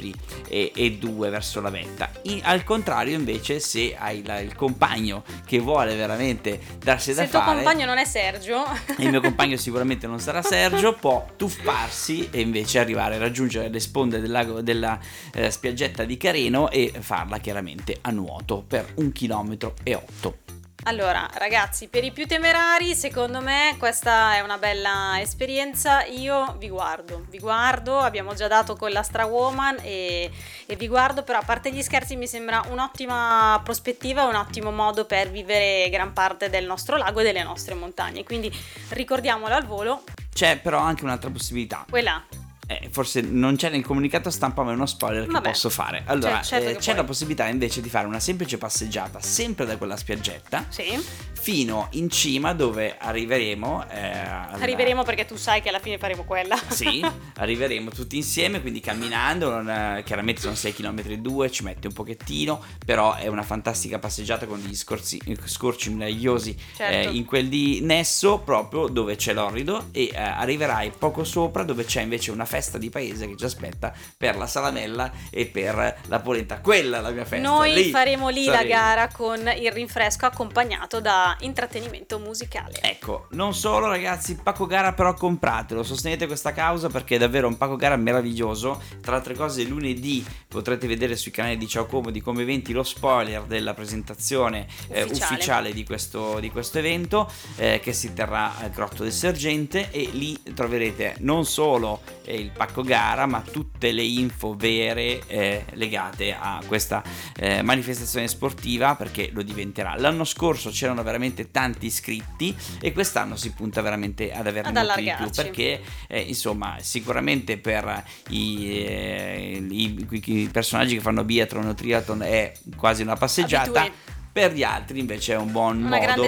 e, 0.47 0.71
e 0.75 0.91
2 0.93 1.29
verso 1.29 1.61
la 1.61 1.69
vetta. 1.69 2.11
In, 2.23 2.41
al 2.43 2.63
contrario 2.63 3.15
invece 3.15 3.59
se 3.59 3.95
hai 3.97 4.23
la, 4.23 4.39
il 4.39 4.55
compagno 4.55 5.23
che 5.45 5.59
vuole 5.59 5.95
veramente 5.95 6.56
darsi 6.79 7.13
da 7.13 7.25
fare. 7.25 7.29
Se 7.29 7.37
il 7.37 7.43
tuo 7.43 7.53
compagno 7.53 7.85
non 7.85 7.97
è 7.97 8.05
Sergio, 8.05 8.63
il 8.97 9.09
mio 9.09 9.21
compagno 9.21 9.57
sicuramente 9.57 10.07
non 10.07 10.19
sarà 10.19 10.41
Sergio, 10.41 10.93
può 10.93 11.25
tuffarsi 11.35 12.29
e 12.31 12.41
invece 12.41 12.79
arrivare 12.79 13.15
a 13.15 13.19
raggiungere 13.19 13.69
le 13.69 13.79
sponde 13.79 14.19
del 14.19 14.31
lago, 14.31 14.61
della 14.61 14.99
eh, 15.33 15.51
spiaggetta 15.51 16.03
di 16.03 16.17
Careno 16.17 16.69
e 16.69 16.93
farla 16.99 17.37
chiaramente 17.39 17.97
a 18.01 18.11
nuoto 18.11 18.63
per 18.67 18.93
un 18.95 19.11
chilometro 19.11 19.73
e 19.83 19.95
otto. 19.95 20.56
Allora, 20.83 21.27
ragazzi, 21.33 21.89
per 21.89 22.05
i 22.05 22.11
più 22.11 22.25
temerari, 22.25 22.95
secondo 22.95 23.41
me 23.41 23.75
questa 23.77 24.35
è 24.35 24.39
una 24.39 24.57
bella 24.57 25.19
esperienza. 25.19 26.05
Io 26.05 26.55
vi 26.59 26.69
guardo, 26.69 27.25
vi 27.29 27.39
guardo, 27.39 27.99
abbiamo 27.99 28.33
già 28.35 28.47
dato 28.47 28.77
con 28.77 28.91
la 28.91 29.03
Stra 29.03 29.25
Woman 29.25 29.79
e, 29.81 30.31
e 30.65 30.75
vi 30.77 30.87
guardo, 30.87 31.23
però 31.23 31.39
a 31.39 31.43
parte 31.43 31.73
gli 31.73 31.81
scherzi 31.81 32.15
mi 32.15 32.27
sembra 32.27 32.63
un'ottima 32.69 33.59
prospettiva, 33.63 34.25
un 34.25 34.35
ottimo 34.35 34.71
modo 34.71 35.05
per 35.05 35.29
vivere 35.29 35.89
gran 35.89 36.13
parte 36.13 36.49
del 36.49 36.65
nostro 36.65 36.95
lago 36.95 37.19
e 37.19 37.23
delle 37.23 37.43
nostre 37.43 37.73
montagne. 37.73 38.23
Quindi 38.23 38.49
ricordiamolo 38.89 39.53
al 39.53 39.65
volo. 39.65 40.03
C'è 40.33 40.57
però 40.57 40.79
anche 40.79 41.03
un'altra 41.03 41.29
possibilità. 41.29 41.85
Quella 41.89 42.23
eh, 42.67 42.89
forse 42.91 43.21
non 43.21 43.55
c'è 43.55 43.69
nel 43.69 43.83
comunicato 43.83 44.29
stampa, 44.29 44.61
ma 44.63 44.71
è 44.71 44.75
uno 44.75 44.85
spoiler 44.85 45.25
Vabbè. 45.25 45.41
che 45.41 45.49
posso 45.51 45.69
fare. 45.69 46.03
Allora, 46.05 46.35
Cioè, 46.41 46.43
certo 46.61 46.69
eh, 46.69 46.75
c'è 46.75 46.83
puoi. 46.83 46.95
la 46.97 47.03
possibilità 47.05 47.47
invece 47.47 47.81
di 47.81 47.89
fare 47.89 48.05
una 48.07 48.19
semplice 48.19 48.57
passeggiata 48.57 49.21
sempre 49.21 49.65
da 49.65 49.77
quella 49.77 49.95
spiaggetta 49.95 50.65
Sì, 50.69 51.01
fino 51.33 51.87
in 51.91 52.09
cima 52.09 52.53
dove 52.53 52.95
arriveremo. 52.97 53.85
eh, 53.89 53.99
alla- 54.19 54.49
arriveremo 54.59 55.03
perché 55.03 55.25
tu 55.25 55.37
sai 55.37 55.61
che 55.61 55.69
alla 55.69 55.79
fine 55.79 55.97
faremo 55.97 56.23
quella. 56.23 56.59
Sì, 56.67 57.01
arriveremo 57.37 57.89
tutti 57.91 58.17
insieme, 58.17 58.59
quindi 58.59 58.79
camminando, 58.81 59.49
non, 59.49 59.69
eh, 59.69 60.03
chiaramente 60.05 60.41
sono 60.41 60.55
6 60.55 60.73
km 60.73 61.01
e 61.07 61.17
2, 61.19 61.49
ci 61.51 61.63
mette 61.63 61.87
un 61.87 61.93
pochettino, 61.93 62.61
però 62.85 63.15
è 63.15 63.27
una 63.27 63.43
fantastica 63.43 63.97
passeggiata 63.97 64.45
con 64.45 64.61
degli 64.61 64.75
scorsi, 64.75 65.21
scorci 65.45 65.89
meravigliosi 65.93 66.55
Certo. 66.75 67.09
eh, 67.09 67.13
in 67.15 67.23
quel 67.23 67.47
di 67.47 67.79
Nesso, 67.81 68.39
proprio 68.39 68.87
dove 68.87 69.15
c'è 69.15 69.31
l'orrido, 69.33 69.87
e 69.91 70.09
eh, 70.13 70.19
arriverai 70.19 70.91
poco 70.97 71.23
sopra 71.23 71.63
dove 71.63 71.85
c'è 71.85 72.01
invece 72.01 72.31
una 72.31 72.43
festa 72.43 72.55
di 72.77 72.89
paese 72.89 73.27
che 73.27 73.35
ci 73.35 73.45
aspetta 73.45 73.93
per 74.17 74.35
la 74.37 74.47
salamella 74.47 75.11
e 75.29 75.45
per 75.45 75.99
la 76.07 76.19
polenta. 76.19 76.59
Quella 76.59 76.97
è 76.97 77.01
la 77.01 77.11
mia 77.11 77.25
festa. 77.25 77.47
Noi 77.47 77.73
lì 77.73 77.89
faremo 77.89 78.29
lì 78.29 78.45
la 78.45 78.53
saremo. 78.53 78.69
gara 78.69 79.07
con 79.09 79.39
il 79.57 79.71
rinfresco 79.71 80.25
accompagnato 80.25 80.99
da 80.99 81.35
intrattenimento 81.41 82.19
musicale. 82.19 82.79
Ecco, 82.81 83.27
non 83.31 83.53
solo 83.53 83.87
ragazzi, 83.87 84.35
Paco 84.41 84.65
Gara 84.65 84.93
però 84.93 85.13
compratelo, 85.13 85.83
sostenete 85.83 86.25
questa 86.27 86.51
causa 86.53 86.89
perché 86.89 87.15
è 87.15 87.19
davvero 87.19 87.47
un 87.47 87.57
Paco 87.57 87.75
Gara 87.75 87.95
meraviglioso. 87.95 88.81
Tra 89.01 89.15
altre 89.15 89.35
cose 89.35 89.63
lunedì 89.63 90.25
potrete 90.47 90.87
vedere 90.87 91.15
sui 91.15 91.31
canali 91.31 91.57
di 91.57 91.67
Ciao 91.67 91.85
Comodi 91.85 92.21
come 92.21 92.41
eventi 92.41 92.73
lo 92.73 92.83
spoiler 92.83 93.43
della 93.43 93.73
presentazione 93.73 94.67
eh, 94.89 95.03
Ufficiale. 95.03 95.33
ufficiale 95.33 95.73
di 95.73 95.83
questo, 95.83 96.39
di 96.39 96.49
questo 96.49 96.79
evento 96.79 97.31
eh, 97.57 97.79
che 97.81 97.93
si 97.93 98.13
terrà 98.13 98.57
al 98.57 98.69
Grotto 98.71 99.03
del 99.03 99.11
Sergente 99.11 99.91
e 99.91 100.09
lì 100.11 100.37
troverete 100.53 101.15
non 101.19 101.45
solo 101.45 102.01
eh, 102.23 102.46
il 102.47 102.53
pacco 102.55 102.81
gara 102.81 103.25
ma 103.25 103.41
tutte 103.41 103.91
le 103.91 104.03
info 104.03 104.55
vere 104.55 105.21
eh, 105.27 105.65
legate 105.73 106.33
a 106.33 106.61
questa 106.65 107.03
eh, 107.35 107.61
manifestazione 107.61 108.27
sportiva 108.27 108.95
perché 108.95 109.29
lo 109.33 109.41
diventerà. 109.41 109.95
L'anno 109.97 110.23
scorso 110.23 110.69
c'erano 110.69 111.03
veramente 111.03 111.51
tanti 111.51 111.85
iscritti 111.87 112.55
e 112.79 112.93
quest'anno 112.93 113.35
si 113.35 113.51
punta 113.51 113.81
veramente 113.81 114.31
ad 114.31 114.47
averne 114.47 114.69
Ad 114.79 114.85
molti 114.85 115.01
di 115.03 115.11
più 115.17 115.29
perché 115.43 115.81
eh, 116.07 116.19
insomma 116.21 116.77
sicuramente 116.79 117.57
per 117.57 118.03
i, 118.29 118.71
eh, 118.85 119.65
i- 119.69 120.07
i 120.23 120.49
personaggi 120.51 120.95
che 120.95 121.01
fanno 121.01 121.23
biathlon 121.23 121.67
o 121.67 121.73
triathlon 121.73 122.21
è 122.23 122.51
quasi 122.75 123.01
una 123.01 123.15
passeggiata. 123.15 123.81
Abitué. 123.81 124.15
Per 124.37 124.53
gli 124.53 124.61
altri 124.61 124.99
invece 124.99 125.33
è 125.33 125.35
un 125.35 125.51
buon 125.51 125.81
Una 125.81 125.97
modo 125.97 126.27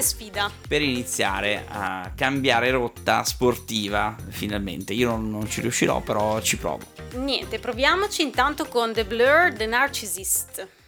per 0.67 0.81
iniziare 0.81 1.63
a 1.67 2.11
cambiare 2.15 2.71
rotta 2.71 3.23
sportiva 3.23 4.15
finalmente. 4.29 4.93
Io 4.93 5.09
non, 5.09 5.29
non 5.29 5.47
ci 5.47 5.61
riuscirò, 5.61 6.01
però 6.01 6.41
ci 6.41 6.57
provo. 6.57 6.85
Niente, 7.17 7.59
proviamoci 7.59 8.23
intanto 8.23 8.65
con 8.65 8.93
The 8.93 9.05
Blur, 9.05 9.53
The 9.55 9.67
Narcissist. 9.67 10.78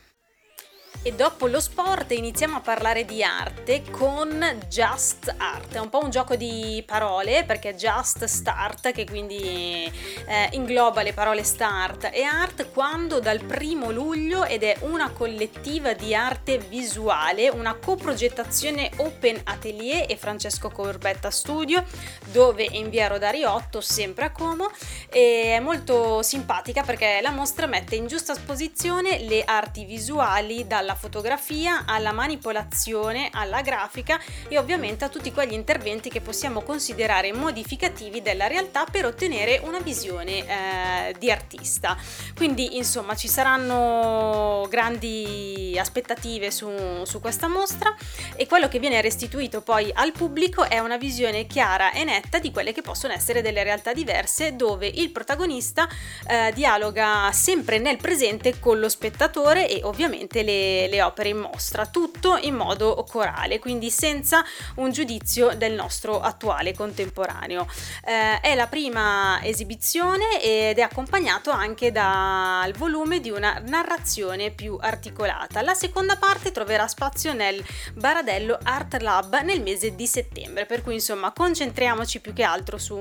E 1.04 1.14
dopo 1.14 1.48
lo 1.48 1.60
sport 1.60 2.12
iniziamo 2.12 2.58
a 2.58 2.60
parlare 2.60 3.06
di 3.06 3.24
arte 3.24 3.82
con 3.90 4.60
Just 4.70 5.34
Art. 5.36 5.74
È 5.74 5.80
un 5.80 5.90
po' 5.90 6.04
un 6.04 6.12
gioco 6.12 6.36
di 6.36 6.84
parole 6.86 7.44
perché 7.44 7.74
Just 7.76 8.26
Start, 8.26 8.92
che 8.92 9.06
quindi 9.06 9.92
eh, 10.28 10.50
ingloba 10.52 11.02
le 11.02 11.14
parole 11.14 11.44
start 11.44 12.10
e 12.14 12.22
art, 12.22 12.70
quando 12.72 13.20
dal 13.20 13.44
primo 13.44 13.90
luglio 13.90 14.46
ed 14.46 14.62
è 14.62 14.78
una 14.82 15.10
collettiva 15.10 15.94
di 15.94 16.14
arte 16.14 16.60
visuale, 16.60 17.50
una 17.50 17.74
coprogettazione 17.74 18.92
Open 18.98 19.42
Atelier 19.46 20.06
e 20.08 20.16
Francesco 20.18 20.70
Corbetta 20.70 21.32
Studio, 21.32 21.84
dove 22.32 22.66
è 22.66 22.76
in 22.76 22.92
via 22.92 23.08
Rodari 23.08 23.44
8, 23.44 23.82
sempre 23.82 24.26
a 24.26 24.32
Como, 24.32 24.70
e 25.10 25.56
è 25.56 25.60
molto 25.60 26.22
simpatica 26.22 26.84
perché 26.84 27.22
la 27.24 27.32
mostra 27.32 27.66
mette 27.66 27.96
in 27.96 28.06
giusta 28.06 28.34
esposizione 28.34 29.18
le 29.24 29.44
arti 29.44 29.84
visuali 29.84 30.68
dalla 30.82 30.96
fotografia 30.96 31.84
alla 31.86 32.12
manipolazione 32.12 33.30
alla 33.32 33.62
grafica 33.62 34.20
e 34.48 34.58
ovviamente 34.58 35.06
a 35.06 35.10
tutti 35.10 35.32
quegli 35.32 35.54
interventi 35.54 36.10
che 36.10 36.22
possiamo 36.22 36.62
considerare 36.62 37.32
modificativi 37.32 38.24
della 38.24 38.48
realtà 38.48 38.86
per 38.86 39.06
ottenere 39.06 39.62
una 39.64 39.80
visione 39.80 40.40
eh, 40.40 41.16
di 41.20 41.30
artista. 41.30 41.96
Quindi 42.36 42.78
insomma 42.78 43.16
ci 43.16 43.28
saranno 43.28 44.66
grandi 44.70 45.78
aspettative 45.78 46.50
su, 46.50 46.72
su 47.04 47.22
questa 47.22 47.48
mostra 47.48 47.96
e 48.36 48.48
quello 48.48 48.68
che 48.68 48.80
viene 48.80 49.02
restituito 49.02 49.62
poi 49.62 49.92
al 49.94 50.12
pubblico 50.14 50.64
è 50.64 50.80
una 50.80 50.98
visione 50.98 51.46
chiara 51.46 51.92
e 51.92 52.04
netta 52.04 52.40
di 52.40 52.52
quelle 52.52 52.74
che 52.74 52.82
possono 52.82 53.14
essere 53.14 53.44
delle 53.44 53.62
realtà 53.64 53.94
diverse 53.94 54.56
dove 54.56 54.88
il 54.88 55.12
protagonista 55.12 55.88
eh, 56.28 56.52
dialoga 56.56 57.32
sempre 57.32 57.78
nel 57.78 57.98
presente 57.98 58.60
con 58.60 58.80
lo 58.80 58.90
spettatore 58.90 59.70
e 59.70 59.82
ovviamente 59.84 60.42
le, 60.42 60.71
le 60.90 61.02
opere 61.02 61.30
in 61.30 61.38
mostra, 61.38 61.86
tutto 61.86 62.38
in 62.38 62.56
modo 62.56 63.06
corale, 63.10 63.60
quindi 63.60 63.90
senza 63.90 64.44
un 64.76 64.92
giudizio 64.92 65.56
del 65.56 65.74
nostro 65.74 66.20
attuale 66.22 66.74
contemporaneo. 66.74 67.68
Eh, 68.06 68.40
è 68.40 68.56
la 68.56 68.68
prima 68.68 69.40
esibizione 69.44 70.42
ed 70.42 70.78
è 70.78 70.82
accompagnato 70.82 71.52
anche 71.52 71.92
dal 71.92 72.72
volume 72.74 73.20
di 73.20 73.30
una 73.30 73.62
narrazione 73.66 74.52
più 74.52 74.78
articolata. 74.80 75.62
La 75.62 75.74
seconda 75.74 76.18
parte 76.18 76.52
troverà 76.52 76.88
spazio 76.88 77.34
nel 77.34 77.64
Baradello 77.94 78.58
Art 78.64 79.00
Lab 79.02 79.42
nel 79.42 79.62
mese 79.62 79.96
di 79.96 80.08
settembre, 80.08 80.66
per 80.66 80.84
cui 80.84 80.96
insomma 80.96 81.32
concentriamoci 81.32 82.20
più 82.20 82.34
che 82.34 82.44
altro 82.44 82.78
su, 82.78 82.98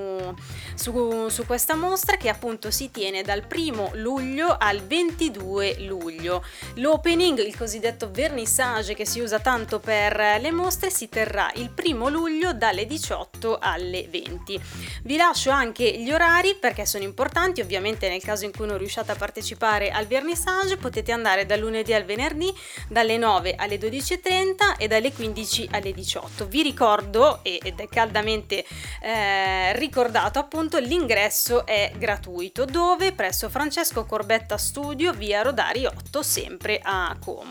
su, 0.74 1.28
su 1.28 1.46
questa 1.46 1.74
mostra 1.74 2.16
che 2.16 2.28
appunto 2.28 2.70
si 2.70 2.90
tiene 2.90 3.22
dal 3.22 3.44
1 3.50 3.90
luglio 3.94 4.56
al 4.58 4.80
22 4.80 5.76
luglio. 5.80 6.44
L'opening, 6.74 7.38
il 7.38 7.56
cosiddetto 7.60 8.10
vernissage 8.10 8.94
che 8.94 9.04
si 9.04 9.20
usa 9.20 9.38
tanto 9.38 9.80
per 9.80 10.16
le 10.40 10.50
mostre, 10.50 10.88
si 10.88 11.10
terrà 11.10 11.50
il 11.56 11.70
1 11.76 12.08
luglio 12.08 12.54
dalle 12.54 12.86
18 12.86 13.58
alle 13.60 14.06
20. 14.08 14.58
Vi 15.02 15.16
lascio 15.18 15.50
anche 15.50 15.98
gli 15.98 16.10
orari 16.10 16.56
perché 16.58 16.86
sono 16.86 17.04
importanti, 17.04 17.60
ovviamente 17.60 18.08
nel 18.08 18.22
caso 18.22 18.46
in 18.46 18.52
cui 18.52 18.66
non 18.66 18.78
riusciate 18.78 19.12
a 19.12 19.14
partecipare 19.14 19.90
al 19.90 20.06
vernissage 20.06 20.78
potete 20.78 21.12
andare 21.12 21.44
dal 21.44 21.58
lunedì 21.58 21.92
al 21.92 22.04
venerdì 22.04 22.50
dalle 22.88 23.18
9 23.18 23.56
alle 23.56 23.76
12.30 23.76 24.78
e 24.78 24.88
dalle 24.88 25.12
15 25.12 25.68
alle 25.72 25.92
18. 25.92 26.46
Vi 26.46 26.62
ricordo, 26.62 27.40
ed 27.42 27.78
è 27.78 27.88
caldamente 27.88 28.64
eh, 29.02 29.76
ricordato 29.76 30.38
appunto, 30.38 30.78
l'ingresso 30.78 31.66
è 31.66 31.92
gratuito 31.98 32.64
dove 32.64 33.12
presso 33.12 33.50
Francesco 33.50 34.06
Corbetta 34.06 34.56
Studio 34.56 35.12
via 35.12 35.42
Rodari 35.42 35.84
8 35.84 36.22
sempre 36.22 36.80
a 36.82 37.14
Como. 37.22 37.49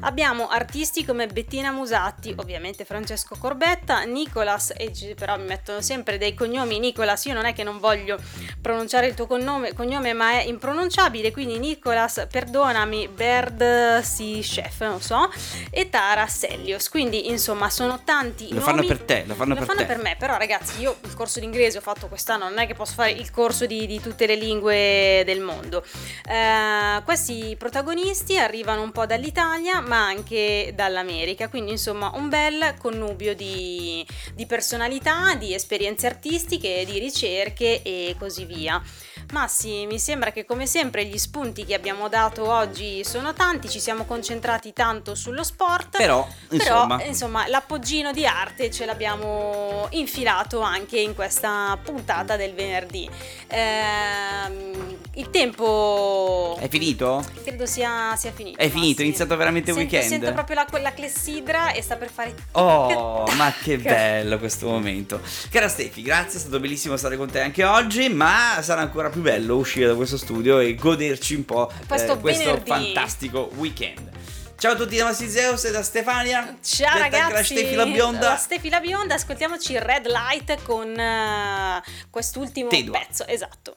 Abbiamo 0.00 0.48
artisti 0.48 1.04
come 1.04 1.26
Bettina 1.26 1.70
Musatti, 1.70 2.34
ovviamente 2.36 2.84
Francesco 2.84 3.36
Corbetta, 3.38 4.02
Nicolas, 4.02 4.72
e 4.76 4.92
però 5.16 5.36
mi 5.38 5.44
mettono 5.44 5.80
sempre 5.80 6.18
dei 6.18 6.34
cognomi 6.34 6.78
Nicolas, 6.78 7.24
io 7.26 7.34
non 7.34 7.44
è 7.44 7.52
che 7.52 7.62
non 7.62 7.78
voglio 7.78 8.18
pronunciare 8.60 9.06
il 9.06 9.14
tuo 9.14 9.26
cognome, 9.26 9.72
cognome 9.74 10.12
ma 10.12 10.32
è 10.32 10.42
impronunciabile, 10.44 11.30
quindi 11.32 11.58
Nicolas, 11.58 12.26
perdonami, 12.30 13.08
Bird 13.08 14.00
si 14.00 14.40
chef, 14.42 14.80
non 14.82 15.00
so, 15.00 15.30
e 15.70 15.90
Tara 15.90 16.26
Sellios, 16.26 16.88
quindi 16.88 17.28
insomma 17.28 17.70
sono 17.70 18.00
tanti 18.04 18.48
Lo 18.48 18.60
nomi. 18.60 18.64
fanno 18.64 18.84
per 18.86 18.98
te, 19.00 19.24
lo 19.26 19.34
fanno 19.34 19.50
Lo 19.54 19.58
per 19.60 19.66
fanno 19.66 19.80
te. 19.80 19.86
per 19.86 19.98
me, 19.98 20.16
però 20.18 20.36
ragazzi, 20.36 20.80
io 20.80 20.96
il 21.02 21.14
corso 21.14 21.40
d'inglese 21.40 21.78
ho 21.78 21.80
fatto 21.80 22.08
quest'anno, 22.08 22.48
non 22.48 22.58
è 22.58 22.66
che 22.66 22.74
posso 22.74 22.94
fare 22.94 23.10
il 23.10 23.30
corso 23.30 23.66
di, 23.66 23.86
di 23.86 24.00
tutte 24.00 24.26
le 24.26 24.36
lingue 24.36 25.22
del 25.24 25.40
mondo. 25.40 25.84
Eh, 26.28 27.02
questi 27.04 27.54
protagonisti 27.58 28.38
arrivano 28.38 28.82
un 28.82 28.92
po' 28.92 29.06
dall'Italia, 29.06 29.32
ma 29.80 30.06
anche 30.06 30.72
dall'America, 30.74 31.48
quindi 31.48 31.72
insomma 31.72 32.10
un 32.14 32.28
bel 32.28 32.74
connubio 32.78 33.34
di, 33.34 34.06
di 34.34 34.46
personalità, 34.46 35.34
di 35.34 35.54
esperienze 35.54 36.06
artistiche, 36.06 36.84
di 36.84 36.98
ricerche 36.98 37.82
e 37.82 38.16
così 38.18 38.44
via. 38.44 38.82
Ma 39.32 39.48
sì, 39.48 39.86
mi 39.86 39.98
sembra 39.98 40.30
che 40.30 40.44
come 40.44 40.66
sempre 40.66 41.04
gli 41.06 41.18
spunti 41.18 41.64
che 41.64 41.74
abbiamo 41.74 42.08
dato 42.08 42.48
oggi 42.48 43.02
sono 43.04 43.32
tanti, 43.32 43.68
ci 43.68 43.80
siamo 43.80 44.04
concentrati 44.04 44.72
tanto 44.72 45.14
sullo 45.14 45.42
sport. 45.42 45.96
Però, 45.96 46.26
insomma, 46.50 46.96
Però, 46.96 47.08
insomma 47.08 47.48
l'appoggino 47.48 48.12
di 48.12 48.26
arte 48.26 48.70
ce 48.70 48.84
l'abbiamo 48.84 49.88
infilato 49.90 50.60
anche 50.60 50.98
in 50.98 51.14
questa 51.14 51.78
puntata 51.82 52.36
del 52.36 52.54
venerdì. 52.54 53.08
Ehm, 53.48 54.98
il 55.14 55.30
tempo... 55.30 56.56
è 56.60 56.68
finito? 56.68 57.24
Credo 57.44 57.66
sia, 57.66 58.16
sia 58.16 58.32
finito. 58.32 58.58
È 58.58 58.68
finito, 58.68 59.02
è 59.02 59.04
iniziato 59.04 59.36
veramente 59.36 59.70
il 59.70 59.76
weekend. 59.76 60.04
Sento 60.04 60.32
proprio 60.32 60.56
la, 60.56 60.66
quella 60.68 60.92
clessidra 60.92 61.72
e 61.72 61.82
sta 61.82 61.96
per 61.96 62.10
fare... 62.10 62.34
Oh, 62.52 63.24
ma 63.36 63.52
che 63.62 63.78
bello 63.78 64.38
questo 64.38 64.66
momento. 64.68 65.20
Cara 65.50 65.68
Stefi, 65.68 66.02
grazie, 66.02 66.38
è 66.38 66.40
stato 66.40 66.58
bellissimo 66.60 66.96
stare 66.96 67.16
con 67.16 67.30
te 67.30 67.40
anche 67.40 67.64
oggi, 67.64 68.08
ma 68.08 68.58
sarà 68.60 68.80
ancora 68.80 69.10
più 69.14 69.22
bello 69.22 69.54
uscire 69.54 69.86
da 69.86 69.94
questo 69.94 70.16
studio 70.16 70.58
e 70.58 70.74
goderci 70.74 71.36
un 71.36 71.44
po' 71.44 71.70
Questo 71.86 72.14
eh, 72.14 72.18
questo 72.18 72.60
fantastico 72.64 73.48
weekend. 73.54 74.10
Ciao 74.58 74.72
a 74.72 74.74
tutti 74.74 74.96
da 74.96 75.04
Massi 75.04 75.28
Zeus 75.28 75.64
e 75.64 75.70
da 75.70 75.84
Stefania. 75.84 76.56
Ciao 76.60 76.88
anche 77.00 77.16
la 77.16 77.28
ragazzi, 77.28 77.54
Stefi 77.54 77.74
la 77.76 77.86
bionda. 77.86 78.28
La 78.30 78.36
Stefi 78.36 78.68
la 78.68 78.80
bionda, 78.80 79.14
ascoltiamoci 79.14 79.78
Red 79.78 80.08
Light 80.08 80.62
con 80.64 80.98
eh, 80.98 81.82
quest'ultimo 82.10 82.68
Tedua. 82.68 82.98
pezzo, 82.98 83.24
esatto. 83.28 83.74